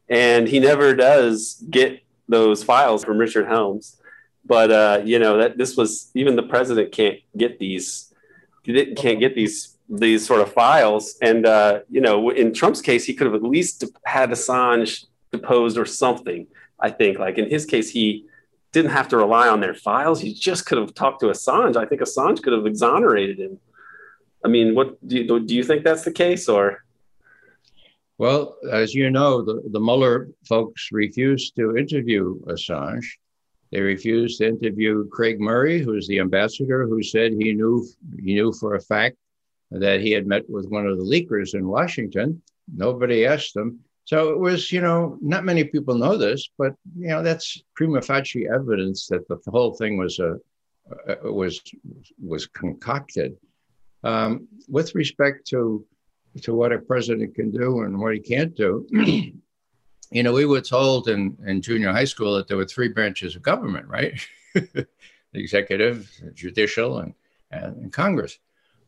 [0.10, 3.98] And he never does get those files from Richard Helms.
[4.46, 8.14] But, uh, you know, that this was, even the president can't get these,
[8.66, 11.18] can't get these these sort of files.
[11.22, 15.78] And uh, you know, in Trump's case, he could have at least had Assange deposed
[15.78, 16.48] or something.
[16.80, 18.26] I think, like in his case, he
[18.72, 20.22] didn't have to rely on their files.
[20.22, 21.76] He just could have talked to Assange.
[21.76, 23.60] I think Assange could have exonerated him.
[24.44, 26.84] I mean, what do you, do you think that's the case or?
[28.18, 33.06] Well, as you know, the, the Mueller folks refused to interview Assange.
[33.72, 37.88] They refused to interview Craig Murray, who's the ambassador, who said he knew
[38.20, 39.16] he knew for a fact
[39.72, 42.42] that he had met with one of the leakers in Washington.
[42.74, 43.80] Nobody asked them.
[44.06, 48.02] So it was, you know, not many people know this, but you know, that's prima
[48.02, 50.36] facie evidence that the, whole thing was a
[51.08, 51.62] uh, was
[52.22, 53.38] was concocted.
[54.04, 55.86] Um, with respect to
[56.42, 58.88] to what a president can do and what he can't do,
[60.12, 63.36] you know, we were told in, in junior high school that there were three branches
[63.36, 64.20] of government, right?
[64.54, 64.88] the
[65.34, 67.14] executive, the judicial, and,
[67.52, 68.38] and, and Congress.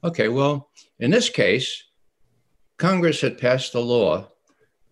[0.04, 1.84] Okay, well, in this case,
[2.78, 4.28] Congress had passed a law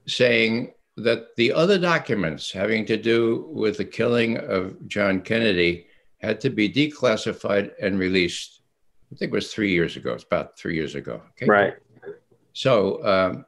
[0.08, 5.88] saying that the other documents having to do with the killing of John Kennedy
[6.20, 8.61] had to be declassified and released.
[9.12, 10.14] I think it was three years ago.
[10.14, 11.22] It's about three years ago.
[11.32, 11.46] Okay?
[11.46, 11.74] Right.
[12.54, 13.46] So um,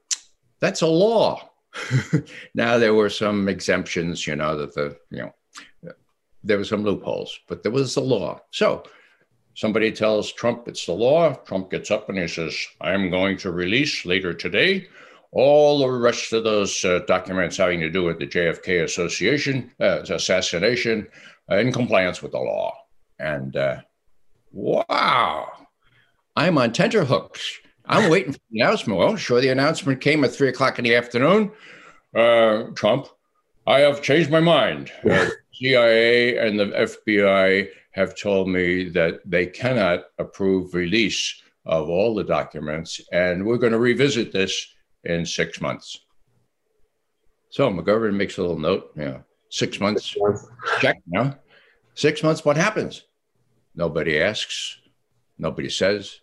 [0.59, 1.49] that's a law.
[2.53, 5.93] now there were some exemptions, you know, that the you know
[6.43, 8.41] there were some loopholes, but there was a law.
[8.51, 8.84] So
[9.55, 11.34] somebody tells Trump it's the law.
[11.34, 14.88] Trump gets up and he says, "I'm going to release later today."
[15.34, 20.01] all the rest of those uh, documents having to do with the JFK association uh,
[20.01, 21.07] assassination
[21.51, 22.72] uh, in compliance with the law.
[23.20, 23.82] And uh,
[24.54, 25.51] wow,
[26.36, 27.60] I'm on tenterhooks.
[27.86, 28.99] I'm waiting for the announcement.
[28.99, 31.51] Well, sure, the announcement came at three o'clock in the afternoon.
[32.16, 33.08] Uh, Trump,
[33.68, 34.91] I have changed my mind.
[35.10, 42.16] Uh, CIA and the FBI have told me that they cannot approve release of all
[42.16, 44.68] the documents, and we're going to revisit this
[45.04, 45.99] in six months.
[47.49, 50.16] So McGovern makes a little note, you know, six months,
[50.80, 51.36] check, know,
[51.93, 53.04] six months, what happens?
[53.76, 54.78] Nobody asks,
[55.38, 56.19] nobody says,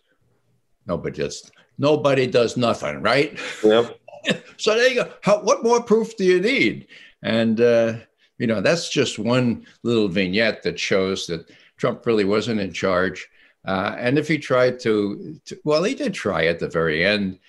[0.87, 3.37] nobody does, nobody does nothing, right?
[3.63, 3.99] Yep.
[4.57, 5.11] so there you go.
[5.21, 6.87] How, what more proof do you need?
[7.23, 7.95] And, uh,
[8.37, 13.27] you know, that's just one little vignette that shows that Trump really wasn't in charge.
[13.65, 17.39] Uh, and if he tried to, to, well, he did try at the very end.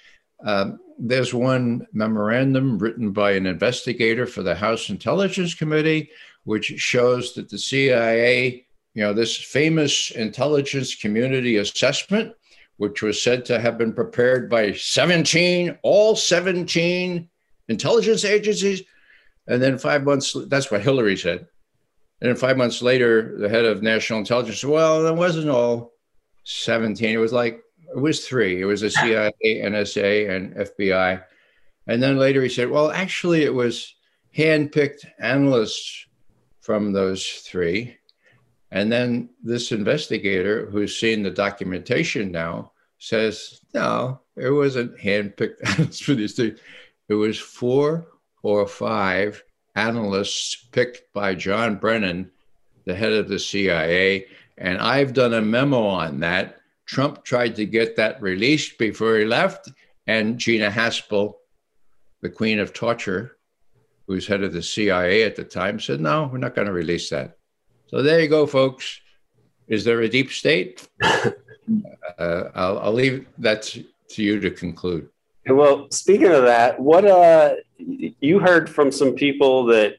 [0.44, 6.10] Um, there's one memorandum written by an investigator for the House Intelligence Committee,
[6.44, 12.34] which shows that the CIA, you know, this famous intelligence community assessment,
[12.76, 17.28] which was said to have been prepared by 17, all 17
[17.68, 18.82] intelligence agencies.
[19.46, 21.46] And then five months, that's what Hillary said.
[22.20, 25.92] And then five months later, the head of national intelligence said, well, it wasn't all
[26.44, 27.10] 17.
[27.10, 27.60] It was like
[27.94, 28.60] it was three.
[28.60, 31.22] It was the CIA, NSA, and FBI.
[31.86, 33.94] And then later he said, well, actually, it was
[34.36, 36.06] handpicked analysts
[36.60, 37.96] from those three.
[38.72, 46.00] And then this investigator who's seen the documentation now says, no, it wasn't handpicked analysts
[46.00, 46.58] for these things.
[47.08, 48.06] It was four
[48.42, 49.42] or five
[49.76, 52.30] analysts picked by John Brennan,
[52.86, 54.26] the head of the CIA.
[54.56, 59.24] And I've done a memo on that Trump tried to get that released before he
[59.24, 59.70] left,
[60.06, 61.34] and Gina Haspel,
[62.20, 63.36] the queen of torture,
[64.06, 67.10] who's head of the CIA at the time, said, No, we're not going to release
[67.10, 67.38] that.
[67.92, 69.02] So there you go, folks.
[69.68, 70.88] Is there a deep state?
[71.02, 71.30] uh,
[72.18, 75.10] I'll, I'll, leave that to you to conclude.
[75.46, 79.98] Well, speaking of that, what uh, you heard from some people that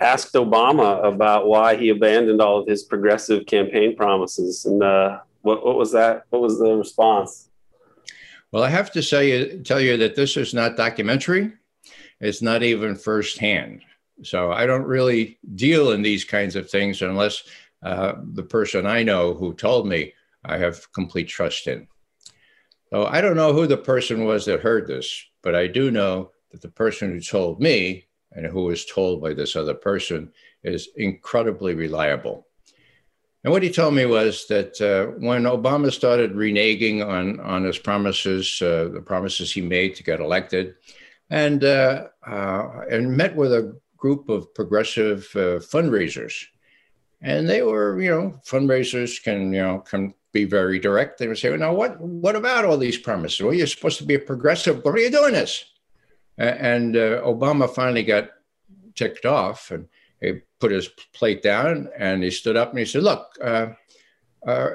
[0.00, 5.66] asked Obama about why he abandoned all of his progressive campaign promises, and uh, what
[5.66, 6.24] what was that?
[6.30, 7.50] What was the response?
[8.52, 11.52] Well, I have to say tell you that this is not documentary.
[12.20, 13.82] It's not even firsthand.
[14.22, 17.42] So I don't really deal in these kinds of things unless
[17.82, 20.12] uh, the person I know who told me
[20.44, 21.88] I have complete trust in.
[22.90, 26.30] So I don't know who the person was that heard this, but I do know
[26.52, 30.88] that the person who told me and who was told by this other person is
[30.96, 32.46] incredibly reliable.
[33.42, 37.78] And what he told me was that uh, when Obama started reneging on, on his
[37.78, 40.74] promises, uh, the promises he made to get elected,
[41.30, 46.34] and, uh, uh and met with a group of progressive uh, fundraisers.
[47.22, 51.18] And they were, you know, fundraisers can, you know, can be very direct.
[51.18, 53.40] They would say, well, now what, what about all these promises?
[53.40, 54.84] Well, you're supposed to be a progressive.
[54.84, 55.64] What are you doing this?
[56.36, 58.28] And uh, Obama finally got
[58.94, 59.88] ticked off and
[60.20, 63.68] he put his plate down and he stood up and he said, Look, uh,
[64.46, 64.68] uh,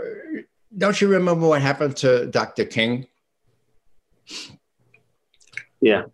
[0.75, 2.65] don't you remember what happened to Dr.
[2.65, 3.05] King?
[5.81, 6.05] Yeah.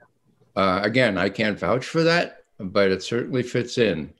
[0.54, 4.14] Uh, again, I can't vouch for that, but it certainly fits in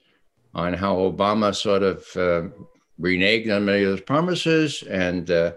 [0.54, 2.48] on how Obama sort of uh,
[3.00, 5.52] reneged on many of those promises and uh,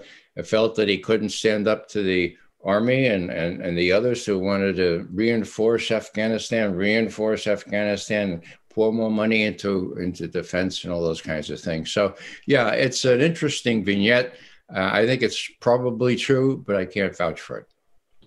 [0.44, 4.38] felt that he couldn't stand up to the army and, and, and the others who
[4.38, 11.22] wanted to reinforce Afghanistan, reinforce Afghanistan, pour more money into into defense and all those
[11.22, 11.90] kinds of things.
[11.90, 12.14] So
[12.46, 14.34] yeah, it's an interesting vignette.
[14.74, 17.66] Uh, I think it's probably true, but I can't vouch for it.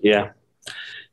[0.01, 0.31] Yeah.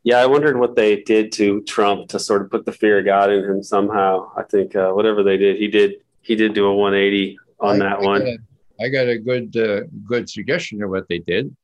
[0.09, 3.05] Yeah, I wondered what they did to Trump to sort of put the fear of
[3.05, 4.33] God in him somehow.
[4.39, 7.91] I think uh, whatever they did, he did he did do a 180 on I,
[7.91, 8.23] that one.
[8.23, 8.39] I got, a,
[8.81, 11.55] I got a good uh, good suggestion of what they did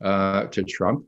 [0.00, 1.06] uh, to Trump.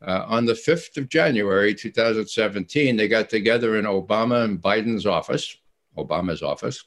[0.00, 5.56] Uh, on the 5th of January 2017, they got together in Obama and Biden's office,
[5.98, 6.84] Obama's office,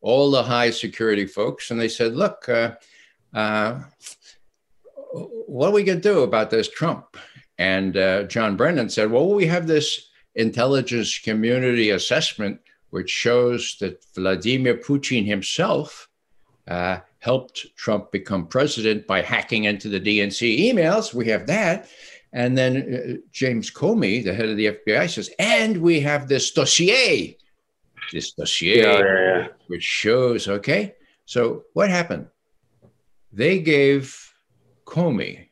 [0.00, 2.76] all the high security folks, and they said, Look, uh,
[3.34, 3.80] uh,
[5.12, 7.16] what are we going to do about this Trump?
[7.58, 14.04] And uh, John Brennan said, Well, we have this intelligence community assessment which shows that
[14.14, 16.08] Vladimir Putin himself
[16.68, 21.14] uh, helped Trump become president by hacking into the DNC emails.
[21.14, 21.88] We have that.
[22.34, 26.50] And then uh, James Comey, the head of the FBI, says, and we have this
[26.50, 27.36] dossier,
[28.12, 29.46] this dossier, yeah, yeah, yeah.
[29.68, 30.94] which shows, okay.
[31.24, 32.26] So what happened?
[33.32, 34.34] They gave
[34.84, 35.48] Comey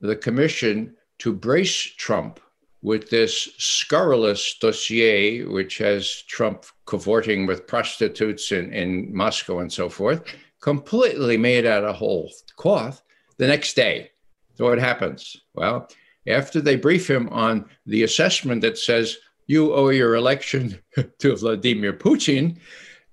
[0.00, 2.40] the commission to brace Trump
[2.82, 9.88] with this scurrilous dossier, which has Trump cavorting with prostitutes in, in Moscow and so
[9.88, 10.24] forth
[10.60, 13.02] completely made out of whole cloth
[13.38, 14.10] the next day.
[14.56, 15.36] So what happens?
[15.54, 15.88] Well,
[16.26, 19.16] after they brief him on the assessment that says
[19.46, 20.76] you owe your election
[21.20, 22.58] to Vladimir Putin,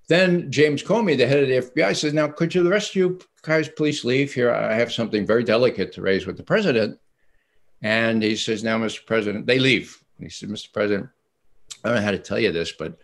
[0.08, 2.96] then James Comey, the head of the FBI, says, Now, could you, the rest of
[2.96, 4.50] you guys, please leave here?
[4.50, 6.98] I have something very delicate to raise with the president.
[7.82, 9.04] And he says, Now, Mr.
[9.06, 10.02] President, they leave.
[10.18, 10.72] he said, Mr.
[10.72, 11.08] President,
[11.84, 12.98] I don't know how to tell you this, but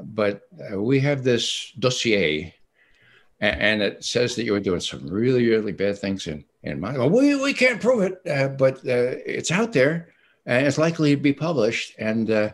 [0.00, 2.54] but uh, we have this dossier,
[3.40, 6.80] and, and, it says that you were doing some really, really bad things in in
[6.80, 6.96] my.
[6.96, 10.08] Well, we we can't prove it, uh, but uh, it's out there,
[10.46, 11.94] and it's likely to be published.
[11.98, 12.50] And uh,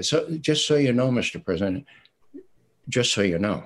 [0.00, 1.44] so, just so you know, Mr.
[1.44, 1.86] President,
[2.88, 3.64] just so you know,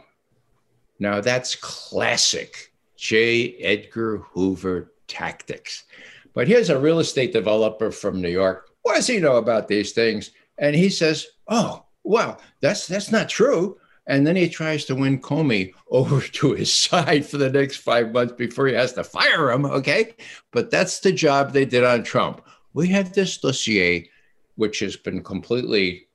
[0.98, 3.56] now that's classic J.
[3.56, 5.84] Edgar Hoover tactics.
[6.32, 8.70] But here's a real estate developer from New York.
[8.82, 10.30] What does he know about these things?
[10.58, 13.78] And he says, "Oh." well, that's that's not true.
[14.06, 18.12] And then he tries to win Comey over to his side for the next five
[18.12, 19.64] months before he has to fire him.
[19.64, 20.14] Okay.
[20.50, 22.44] But that's the job they did on Trump.
[22.72, 24.08] We have this dossier,
[24.56, 26.06] which has been completely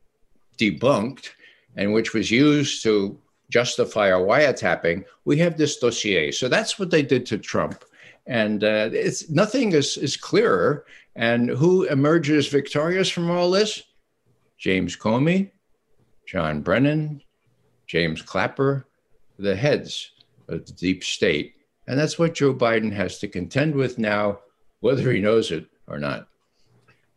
[0.57, 1.29] debunked
[1.75, 3.19] and which was used to
[3.49, 5.03] justify a wiretapping.
[5.25, 6.31] We have this dossier.
[6.31, 7.83] So that's what they did to Trump.
[8.27, 10.85] And uh, it's nothing is, is clearer.
[11.15, 13.83] And who emerges victorious from all this?
[14.57, 15.51] James Comey,
[16.25, 17.21] John Brennan,
[17.87, 18.87] James Clapper,
[19.37, 20.11] the heads
[20.47, 21.53] of the deep state.
[21.87, 24.39] And that's what Joe Biden has to contend with now,
[24.79, 26.27] whether he knows it or not.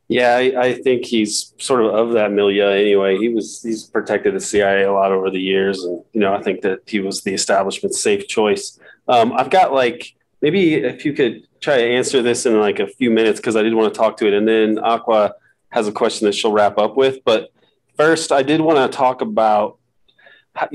[0.08, 3.18] Yeah, I, I, think he's sort of of that milieu anyway.
[3.18, 6.42] He was he's protected the CIA a lot over the years, and you know I
[6.42, 8.80] think that he was the establishment's safe choice.
[9.06, 12.86] Um, I've got like maybe if you could try to answer this in like a
[12.86, 15.34] few minutes because I did want to talk to it, and then Aqua
[15.70, 17.18] has a question that she'll wrap up with.
[17.24, 17.50] But
[17.98, 19.78] First, I did want to talk about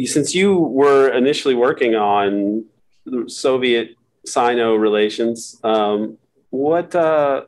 [0.04, 2.66] since you were initially working on
[3.28, 3.96] Soviet
[4.26, 5.58] Sino relations.
[5.64, 6.18] Um,
[6.50, 7.46] what, uh,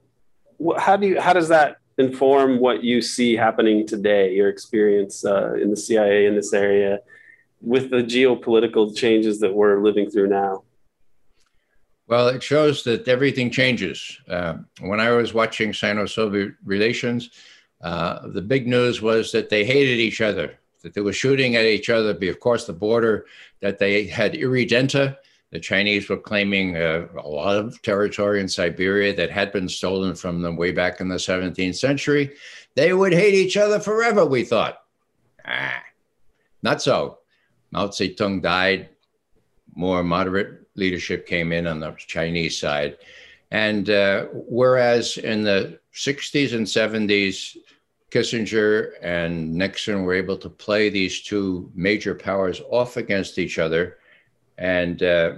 [0.78, 5.56] how do you, how does that inform what you see happening today, your experience uh,
[5.56, 7.00] in the CIA in this area,
[7.60, 10.64] with the geopolitical changes that we're living through now?
[12.08, 14.20] Well, it shows that everything changes.
[14.30, 17.32] Uh, when I was watching Sino Soviet relations,
[17.82, 21.66] uh, the big news was that they hated each other, that they were shooting at
[21.66, 23.26] each other of course, the border,
[23.62, 25.18] that they had irredenta.
[25.52, 30.14] The Chinese were claiming uh, a lot of territory in Siberia that had been stolen
[30.14, 32.34] from them way back in the 17th century.
[32.76, 34.84] They would hate each other forever, we thought.
[35.48, 35.82] Ah,
[36.62, 37.20] not so.
[37.72, 38.90] Mao Zedong died.
[39.76, 42.98] More moderate leadership came in on the Chinese side.
[43.52, 47.58] And uh, whereas in the 60s and 70s,
[48.12, 53.98] Kissinger and Nixon were able to play these two major powers off against each other
[54.58, 55.34] and uh,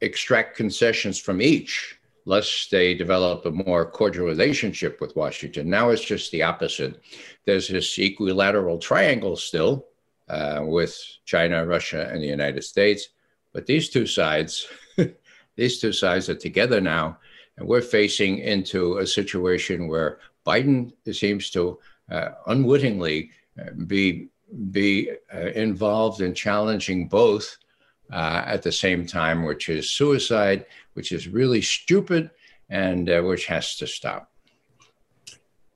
[0.00, 5.70] extract concessions from each, lest they develop a more cordial relationship with Washington.
[5.70, 7.00] Now it's just the opposite.
[7.46, 9.86] There's this equilateral triangle still
[10.28, 13.08] uh, with China, Russia, and the United States.
[13.54, 14.66] But these two sides,
[15.56, 17.18] these two sides are together now,
[17.56, 21.78] and we're facing into a situation where Biden seems to
[22.10, 24.28] uh, unwittingly uh, be
[24.70, 27.56] be uh, involved in challenging both
[28.12, 32.30] uh, at the same time, which is suicide, which is really stupid,
[32.68, 34.33] and uh, which has to stop.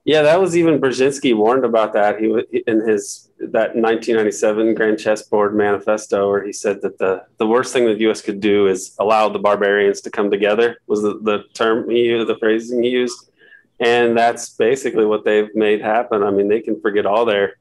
[0.09, 2.19] Yeah, that was even Brzezinski warned about that.
[2.19, 2.29] He
[2.67, 7.85] in his that 1997 Grand Chessboard Manifesto, where he said that the the worst thing
[7.85, 8.23] that the U.S.
[8.23, 10.79] could do is allow the barbarians to come together.
[10.87, 13.31] Was the, the term he used, the phrasing he used,
[13.81, 16.23] and that's basically what they've made happen.
[16.23, 17.59] I mean, they can forget all their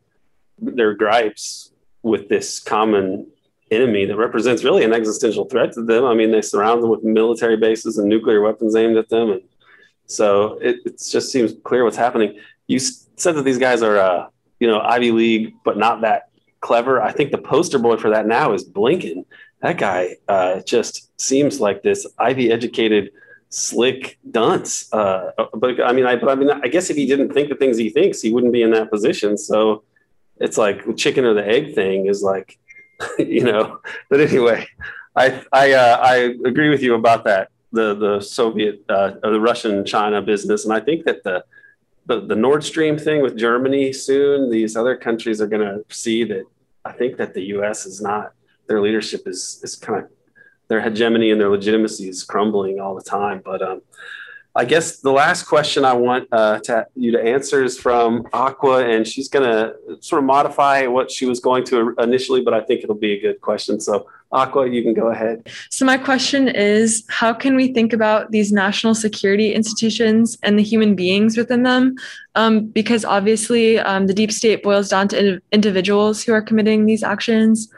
[0.58, 3.28] their gripes with this common
[3.72, 6.06] enemy that represents really an existential threat to them.
[6.06, 9.42] I mean, they surround them with military bases and nuclear weapons aimed at them and
[10.08, 12.40] so it, it just seems clear what's happening.
[12.68, 14.28] You said that these guys are, uh,
[14.60, 16.30] you know, Ivy League, but not that
[16.62, 17.02] clever.
[17.02, 19.26] I think the poster boy for that now is Blinken.
[19.62, 23.12] That guy uh, just seems like this Ivy educated,
[23.50, 24.92] slick dunce.
[24.94, 27.56] Uh, but I mean, I, but I mean, I guess if he didn't think the
[27.56, 29.38] things he thinks, he wouldn't be in that position.
[29.38, 29.84] So
[30.38, 32.58] it's like chicken or the egg thing is like,
[33.20, 33.82] you know.
[34.10, 34.68] But anyway,
[35.16, 39.40] I I uh, I agree with you about that the the Soviet uh, or the
[39.40, 41.44] Russian China business, and I think that the,
[42.06, 46.24] the the Nord Stream thing with Germany soon, these other countries are going to see
[46.26, 46.46] that.
[46.86, 47.86] I think that the U.S.
[47.86, 48.32] is not
[48.68, 50.10] their leadership is is kind of
[50.68, 53.42] their hegemony and their legitimacy is crumbling all the time.
[53.44, 53.82] But um,
[54.56, 58.88] I guess the last question I want uh, to, you to answer is from Aqua,
[58.88, 62.62] and she's going to sort of modify what she was going to initially, but I
[62.62, 63.80] think it'll be a good question.
[63.80, 65.50] So Aqua, you can go ahead.
[65.70, 70.64] So, my question is How can we think about these national security institutions and the
[70.64, 71.96] human beings within them?
[72.36, 76.86] Um, because obviously, um, the deep state boils down to in- individuals who are committing
[76.86, 77.72] these actions.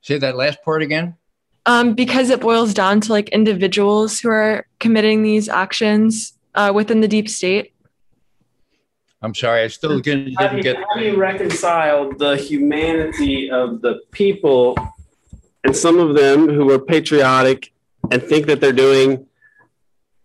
[0.00, 1.16] Say that last part again.
[1.64, 7.00] Um, because it boils down to like individuals who are committing these actions uh, within
[7.00, 7.72] the deep state.
[9.22, 10.76] I'm sorry, I still didn't, how you, get.
[10.76, 14.76] How do you reconcile the humanity of the people
[15.62, 17.72] and some of them who are patriotic
[18.10, 19.26] and think that they're doing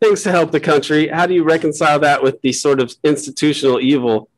[0.02, 1.08] things to help the country?
[1.08, 4.30] How do you reconcile that with the sort of institutional evil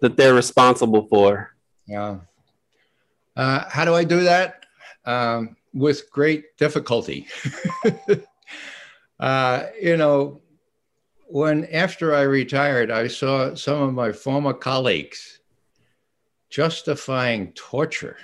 [0.00, 1.54] that they're responsible for?
[1.86, 2.18] Yeah.
[3.36, 4.66] Uh, how do I do that?
[5.04, 7.28] Um, with great difficulty.
[9.20, 10.40] uh, you know,
[11.32, 15.40] when after I retired, I saw some of my former colleagues
[16.50, 18.18] justifying torture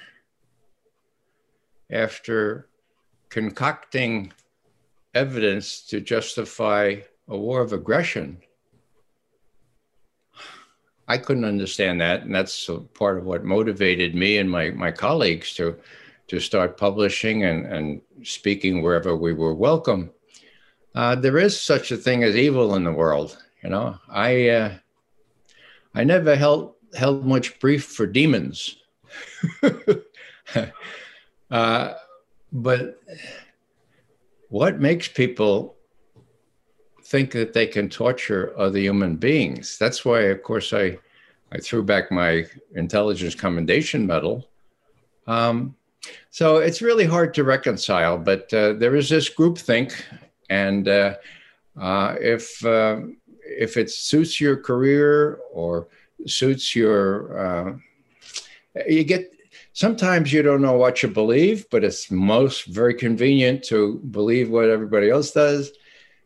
[1.91, 2.69] after
[3.31, 4.31] concocting
[5.15, 6.97] evidence to justify
[7.29, 8.43] a war of aggression.
[11.09, 12.25] I couldn't understand that.
[12.25, 15.79] And that's part of what motivated me and my, my colleagues to,
[16.27, 20.11] to start publishing and, and speaking wherever we were welcome
[20.99, 23.39] uh, there is such a thing as evil in the world.
[23.63, 24.75] You know, I uh,
[25.95, 28.79] I never held held much brief for demons,
[31.53, 31.93] uh,
[32.53, 33.01] but
[34.49, 35.77] what makes people
[37.05, 39.79] think that they can torture other human beings?
[39.79, 40.99] That's why, of course, I
[41.53, 42.45] I threw back my
[42.75, 44.49] intelligence commendation medal.
[45.29, 45.77] Um,
[46.31, 49.95] so it's really hard to reconcile, but uh, there is this groupthink
[50.49, 51.17] and uh,
[51.81, 53.01] uh, if uh,
[53.43, 55.89] if it suits your career or
[56.27, 57.73] suits your, uh,
[58.87, 59.33] you get
[59.73, 64.69] sometimes you don't know what you believe, but it's most very convenient to believe what
[64.69, 65.71] everybody else does.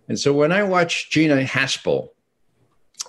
[0.09, 2.09] And so when I watch Gina Haspel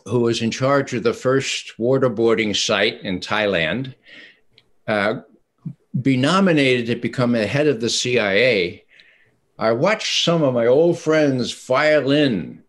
[0.06, 3.94] who was in charge of the first waterboarding site in Thailand,
[4.88, 5.22] uh,
[6.02, 8.83] be nominated to become the head of the CIA,
[9.58, 12.64] I watched some of my old friends file in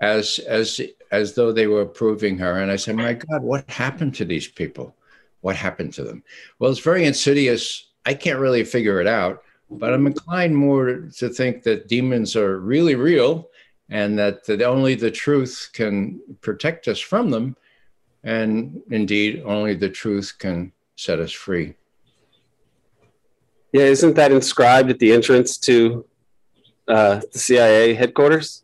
[0.00, 0.80] as as
[1.10, 4.48] as though they were approving her, and I said, "My God, what happened to these
[4.48, 4.96] people?
[5.40, 6.22] What happened to them?"
[6.58, 7.90] Well, it's very insidious.
[8.06, 12.58] I can't really figure it out, but I'm inclined more to think that demons are
[12.58, 13.50] really real,
[13.88, 17.56] and that, that only the truth can protect us from them,
[18.22, 21.74] and indeed, only the truth can set us free.
[23.74, 26.04] Yeah, isn't that inscribed at the entrance to
[26.86, 28.62] uh, the CIA headquarters?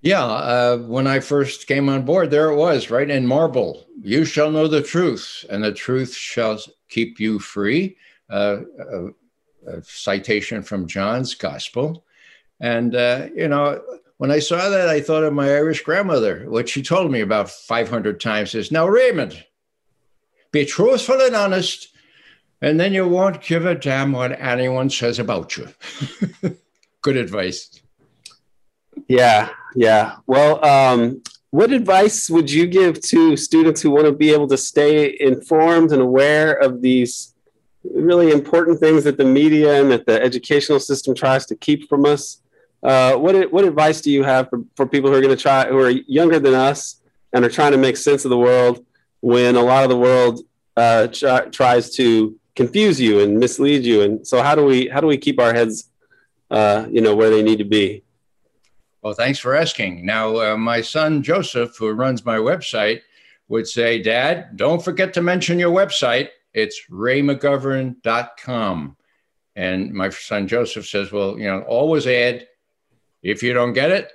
[0.00, 3.84] Yeah, uh, when I first came on board, there it was, right in marble.
[4.00, 6.58] You shall know the truth, and the truth shall
[6.88, 7.98] keep you free.
[8.30, 9.06] Uh, a,
[9.66, 12.06] a, citation from John's Gospel.
[12.60, 13.82] And, uh, you know,
[14.16, 16.46] when I saw that, I thought of my Irish grandmother.
[16.48, 19.44] What she told me about 500 times is Now, Raymond,
[20.52, 21.93] be truthful and honest,
[22.64, 25.68] and then you won't give a damn what anyone says about you.
[27.02, 27.82] Good advice.
[29.06, 30.16] Yeah, yeah.
[30.26, 34.56] Well, um, what advice would you give to students who want to be able to
[34.56, 37.34] stay informed and aware of these
[37.84, 42.06] really important things that the media and that the educational system tries to keep from
[42.06, 42.40] us?
[42.82, 45.68] Uh, what what advice do you have for, for people who are going to try
[45.68, 47.00] who are younger than us
[47.34, 48.84] and are trying to make sense of the world
[49.20, 50.40] when a lot of the world
[50.76, 51.06] uh,
[51.50, 54.02] tries to confuse you and mislead you.
[54.02, 55.90] And so, how do we how do we keep our heads,
[56.50, 58.02] uh, you know, where they need to be?
[59.02, 60.06] Well, thanks for asking.
[60.06, 63.02] Now, uh, my son Joseph, who runs my website,
[63.48, 66.30] would say, "Dad, don't forget to mention your website.
[66.52, 68.96] It's raymcgovern.com."
[69.56, 72.48] And my son Joseph says, "Well, you know, always add,
[73.22, 74.10] if you don't get it,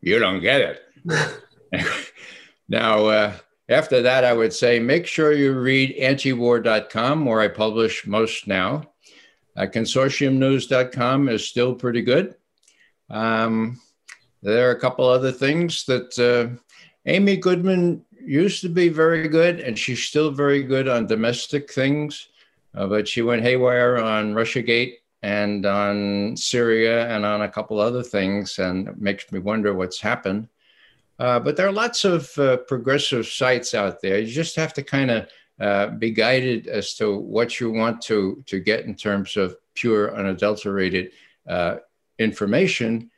[0.00, 0.82] you don't get it."
[2.68, 3.32] now, uh,
[3.70, 8.90] after that, I would say make sure you read antiwar.com, where I publish most now.
[9.56, 12.34] Uh, consortiumnews.com is still pretty good.
[13.08, 13.80] Um,
[14.42, 16.56] there are a couple other things that uh,
[17.06, 22.28] Amy Goodman used to be very good, and she's still very good on domestic things,
[22.74, 28.02] uh, but she went haywire on Russiagate and on Syria and on a couple other
[28.02, 30.48] things, and it makes me wonder what's happened.
[31.20, 34.18] Uh, but there are lots of uh, progressive sites out there.
[34.18, 35.28] You just have to kind of
[35.60, 40.16] uh, be guided as to what you want to, to get in terms of pure,
[40.16, 41.10] unadulterated
[41.46, 41.76] uh,
[42.18, 43.10] information,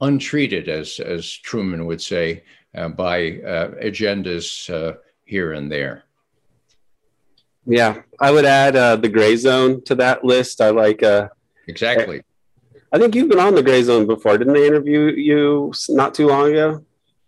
[0.00, 2.44] untreated, as, as Truman would say,
[2.76, 3.32] uh, by
[3.82, 6.04] agendas here and there.
[7.66, 10.60] Yeah, I would add the gray zone to that list.
[10.60, 11.02] I like
[11.66, 12.22] exactly.
[12.92, 14.38] I think you've been on the gray zone before.
[14.38, 16.84] Didn't they interview you not too long ago?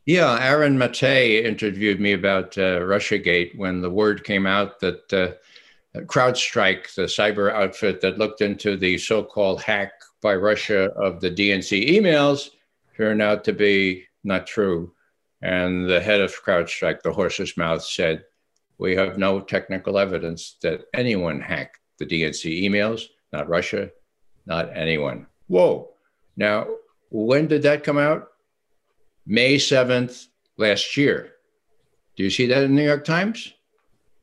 [0.07, 6.01] Yeah, Aaron Mate interviewed me about uh, Russiagate when the word came out that uh,
[6.01, 9.93] CrowdStrike, the cyber outfit that looked into the so called hack
[10.23, 12.51] by Russia of the DNC emails,
[12.97, 14.93] turned out to be not true.
[15.43, 18.25] And the head of CrowdStrike, the horse's mouth, said,
[18.79, 23.91] We have no technical evidence that anyone hacked the DNC emails, not Russia,
[24.47, 25.27] not anyone.
[25.49, 25.91] Whoa.
[26.37, 26.67] Now,
[27.11, 28.29] when did that come out?
[29.31, 30.27] May 7th
[30.57, 31.35] last year.
[32.17, 33.55] Do you see that in the New York Times?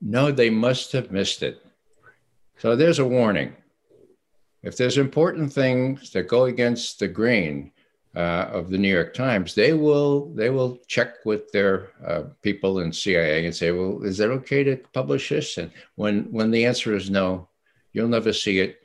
[0.01, 1.66] No, they must have missed it.
[2.58, 3.55] So there's a warning.
[4.64, 7.72] If there's important things that go against the grain
[8.18, 12.80] uh, of the New York Times, they will they will check with their uh, people
[12.80, 16.66] in CIA and say, "Well, is that okay to publish this?" And when when the
[16.66, 17.47] answer is no,
[17.93, 18.82] you'll never see it.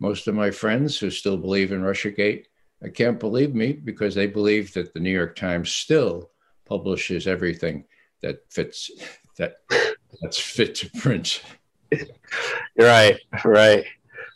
[0.00, 2.46] Most of my friends who still believe in RussiaGate
[2.88, 6.30] can't believe me because they believe that the New York Times still
[6.66, 7.84] publishes everything
[8.22, 8.90] that fits
[9.36, 9.56] that
[10.20, 11.42] that's fit to print.
[12.78, 13.84] right, right.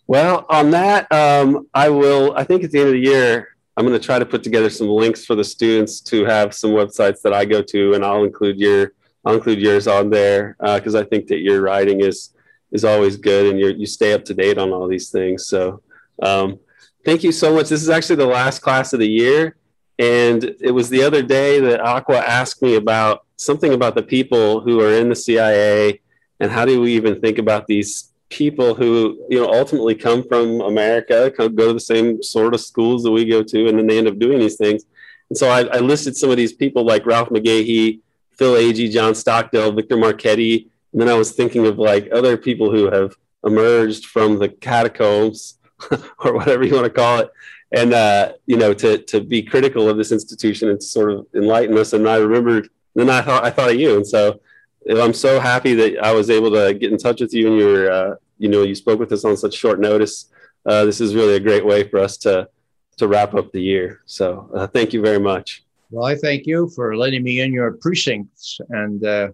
[0.06, 2.34] Well, on that, um, I will.
[2.36, 4.68] I think at the end of the year, I'm going to try to put together
[4.68, 8.24] some links for the students to have some websites that I go to, and I'll
[8.24, 8.92] include your
[9.24, 12.34] I'll include yours on there because uh, I think that your writing is
[12.72, 15.46] is always good, and you you stay up to date on all these things.
[15.46, 15.80] So.
[16.22, 16.60] Um,
[17.04, 17.68] Thank you so much.
[17.68, 19.56] This is actually the last class of the year.
[19.98, 24.60] And it was the other day that Aqua asked me about something about the people
[24.60, 26.00] who are in the CIA
[26.40, 30.62] and how do we even think about these people who, you know, ultimately come from
[30.62, 33.86] America, come, go to the same sort of schools that we go to, and then
[33.86, 34.84] they end up doing these things.
[35.28, 38.00] And so I, I listed some of these people like Ralph McGehee,
[38.32, 40.68] Phil Agee, John Stockdale, Victor Marchetti.
[40.92, 45.58] And then I was thinking of like other people who have emerged from the catacombs
[46.18, 47.30] or whatever you want to call it,
[47.72, 51.26] and uh, you know, to to be critical of this institution and to sort of
[51.34, 51.92] enlighten us.
[51.92, 54.40] And I remembered, then I thought I thought of you, and so
[54.88, 57.90] I'm so happy that I was able to get in touch with you, and you're,
[57.90, 60.30] uh, you know, you spoke with us on such short notice.
[60.66, 62.48] Uh, this is really a great way for us to
[62.96, 64.02] to wrap up the year.
[64.06, 65.64] So uh, thank you very much.
[65.90, 69.28] Well, I thank you for letting me in your precincts and uh,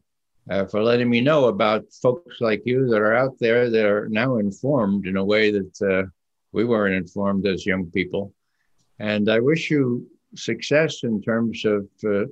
[0.50, 4.08] uh, for letting me know about folks like you that are out there that are
[4.08, 6.08] now informed in a way that uh,
[6.52, 8.32] we weren't informed as young people.
[8.98, 12.24] And I wish you success in terms of, uh,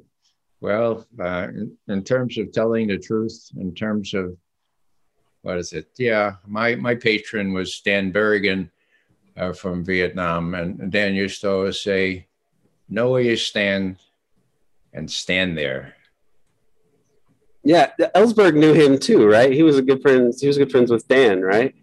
[0.61, 1.49] well, uh,
[1.89, 4.37] in, terms of telling the truth, in terms of,
[5.43, 5.89] what is it?
[5.99, 8.71] Yeah, my, my patron was Dan Berrigan
[9.37, 10.55] uh, from Vietnam.
[10.55, 12.27] And Dan used to always say,
[12.89, 13.97] know where you stand
[14.93, 15.95] and stand there.
[17.63, 19.53] Yeah, Ellsberg knew him too, right?
[19.53, 20.33] He was a good friend.
[20.39, 21.75] He was good friends with Dan, right?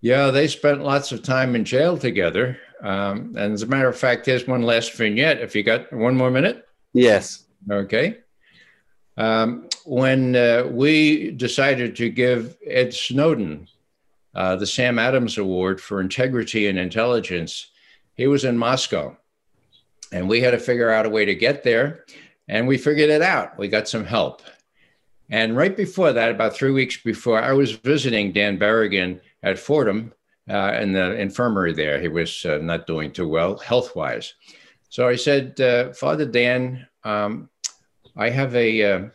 [0.00, 2.58] Yeah, they spent lots of time in jail together.
[2.82, 5.40] Um, and as a matter of fact, here's one last vignette.
[5.40, 6.66] If you got one more minute.
[6.92, 7.44] Yes.
[7.70, 8.18] Okay.
[9.16, 13.66] Um, when uh, we decided to give Ed Snowden
[14.34, 17.70] uh, the Sam Adams Award for Integrity and Intelligence,
[18.14, 19.16] he was in Moscow.
[20.12, 22.04] And we had to figure out a way to get there.
[22.46, 23.58] And we figured it out.
[23.58, 24.42] We got some help.
[25.28, 30.12] And right before that, about three weeks before, I was visiting Dan Berrigan at Fordham
[30.48, 32.00] uh, in the infirmary there.
[32.00, 34.34] He was uh, not doing too well health wise.
[34.88, 37.50] So I said, uh, Father Dan, um,
[38.16, 39.08] I have a, uh,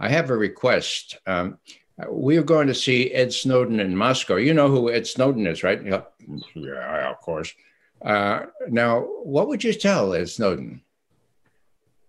[0.00, 1.18] I have a request.
[1.26, 1.58] Um,
[2.08, 4.36] we are going to see Ed Snowden in Moscow.
[4.36, 5.84] You know who Ed Snowden is, right?
[5.84, 6.02] Yeah,
[7.10, 7.52] of course.
[8.04, 10.80] Uh, now, what would you tell Ed Snowden?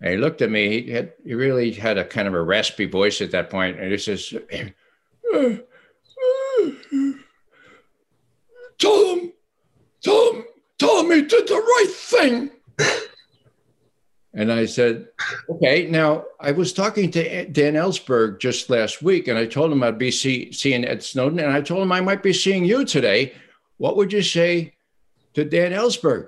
[0.02, 0.82] And he looked at me.
[0.84, 3.92] He, had, he really had a kind of a raspy voice at that point, and
[3.92, 4.34] he says,
[8.78, 9.32] tell him,
[10.04, 10.44] tell him,
[10.78, 12.52] tell him he did the right thing.
[14.34, 15.08] and I said,
[15.50, 15.88] okay.
[15.88, 19.98] Now, I was talking to Dan Ellsberg just last week, and I told him I'd
[19.98, 23.34] be see, seeing Ed Snowden, and I told him I might be seeing you today.
[23.78, 24.74] What would you say
[25.34, 26.28] to Dan Ellsberg?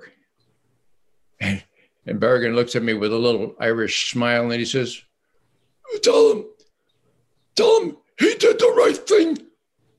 [1.40, 1.62] And,
[2.06, 5.02] and Berrigan looks at me with a little Irish smile, and he says,
[6.02, 6.44] tell him,
[7.54, 9.38] tell him he did the right thing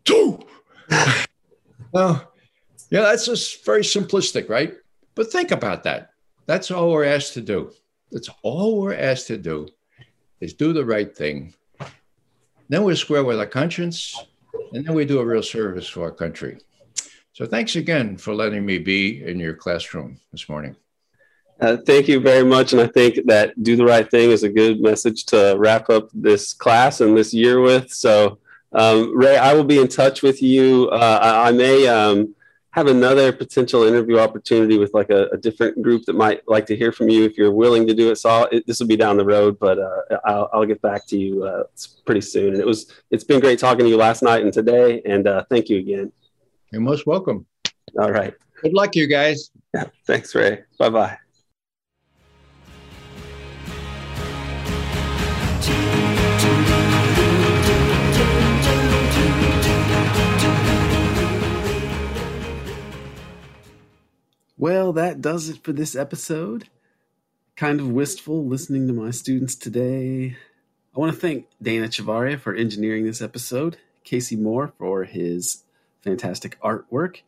[0.06, 0.40] too.
[1.92, 2.32] well,
[2.90, 4.76] yeah, that's just very simplistic, right?
[5.16, 6.12] But think about that.
[6.46, 7.72] That's all we're asked to do.
[8.12, 9.68] That's all we're asked to do
[10.40, 11.54] is do the right thing.
[12.70, 14.16] Then we're square with our conscience,
[14.74, 16.60] and then we do a real service for our country.
[17.34, 20.76] So thanks again for letting me be in your classroom this morning.
[21.62, 22.74] Uh, thank you very much.
[22.74, 26.10] And I think that do the right thing is a good message to wrap up
[26.14, 27.92] this class and this year with.
[27.92, 28.40] So,
[28.72, 30.90] um, Ray, I will be in touch with you.
[30.92, 32.34] Uh, I, I, may um,
[32.72, 36.76] have another potential interview opportunity with like a, a, different group that might like to
[36.76, 38.18] hear from you if you're willing to do it.
[38.18, 41.18] So it, this will be down the road, but uh, I'll, I'll, get back to
[41.18, 41.64] you uh,
[42.06, 42.54] pretty soon.
[42.54, 45.44] And it was it's been great talking to you last night and today, and uh,
[45.50, 46.12] thank you again.
[46.72, 47.48] You're most welcome.
[48.00, 48.34] All right.
[48.62, 49.52] Good luck, you guys.
[49.74, 49.86] Yeah.
[50.06, 50.64] Thanks, Ray.
[50.78, 51.18] Bye bye.
[64.60, 66.68] Well, that does it for this episode.
[67.56, 70.36] Kind of wistful listening to my students today.
[70.94, 75.64] I want to thank Dana Chavarria for engineering this episode, Casey Moore for his
[76.02, 77.22] fantastic artwork,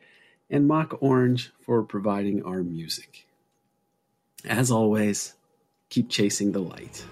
[0.50, 3.26] and Mock Orange for providing our music.
[4.44, 5.36] As always,
[5.90, 7.06] keep chasing the light.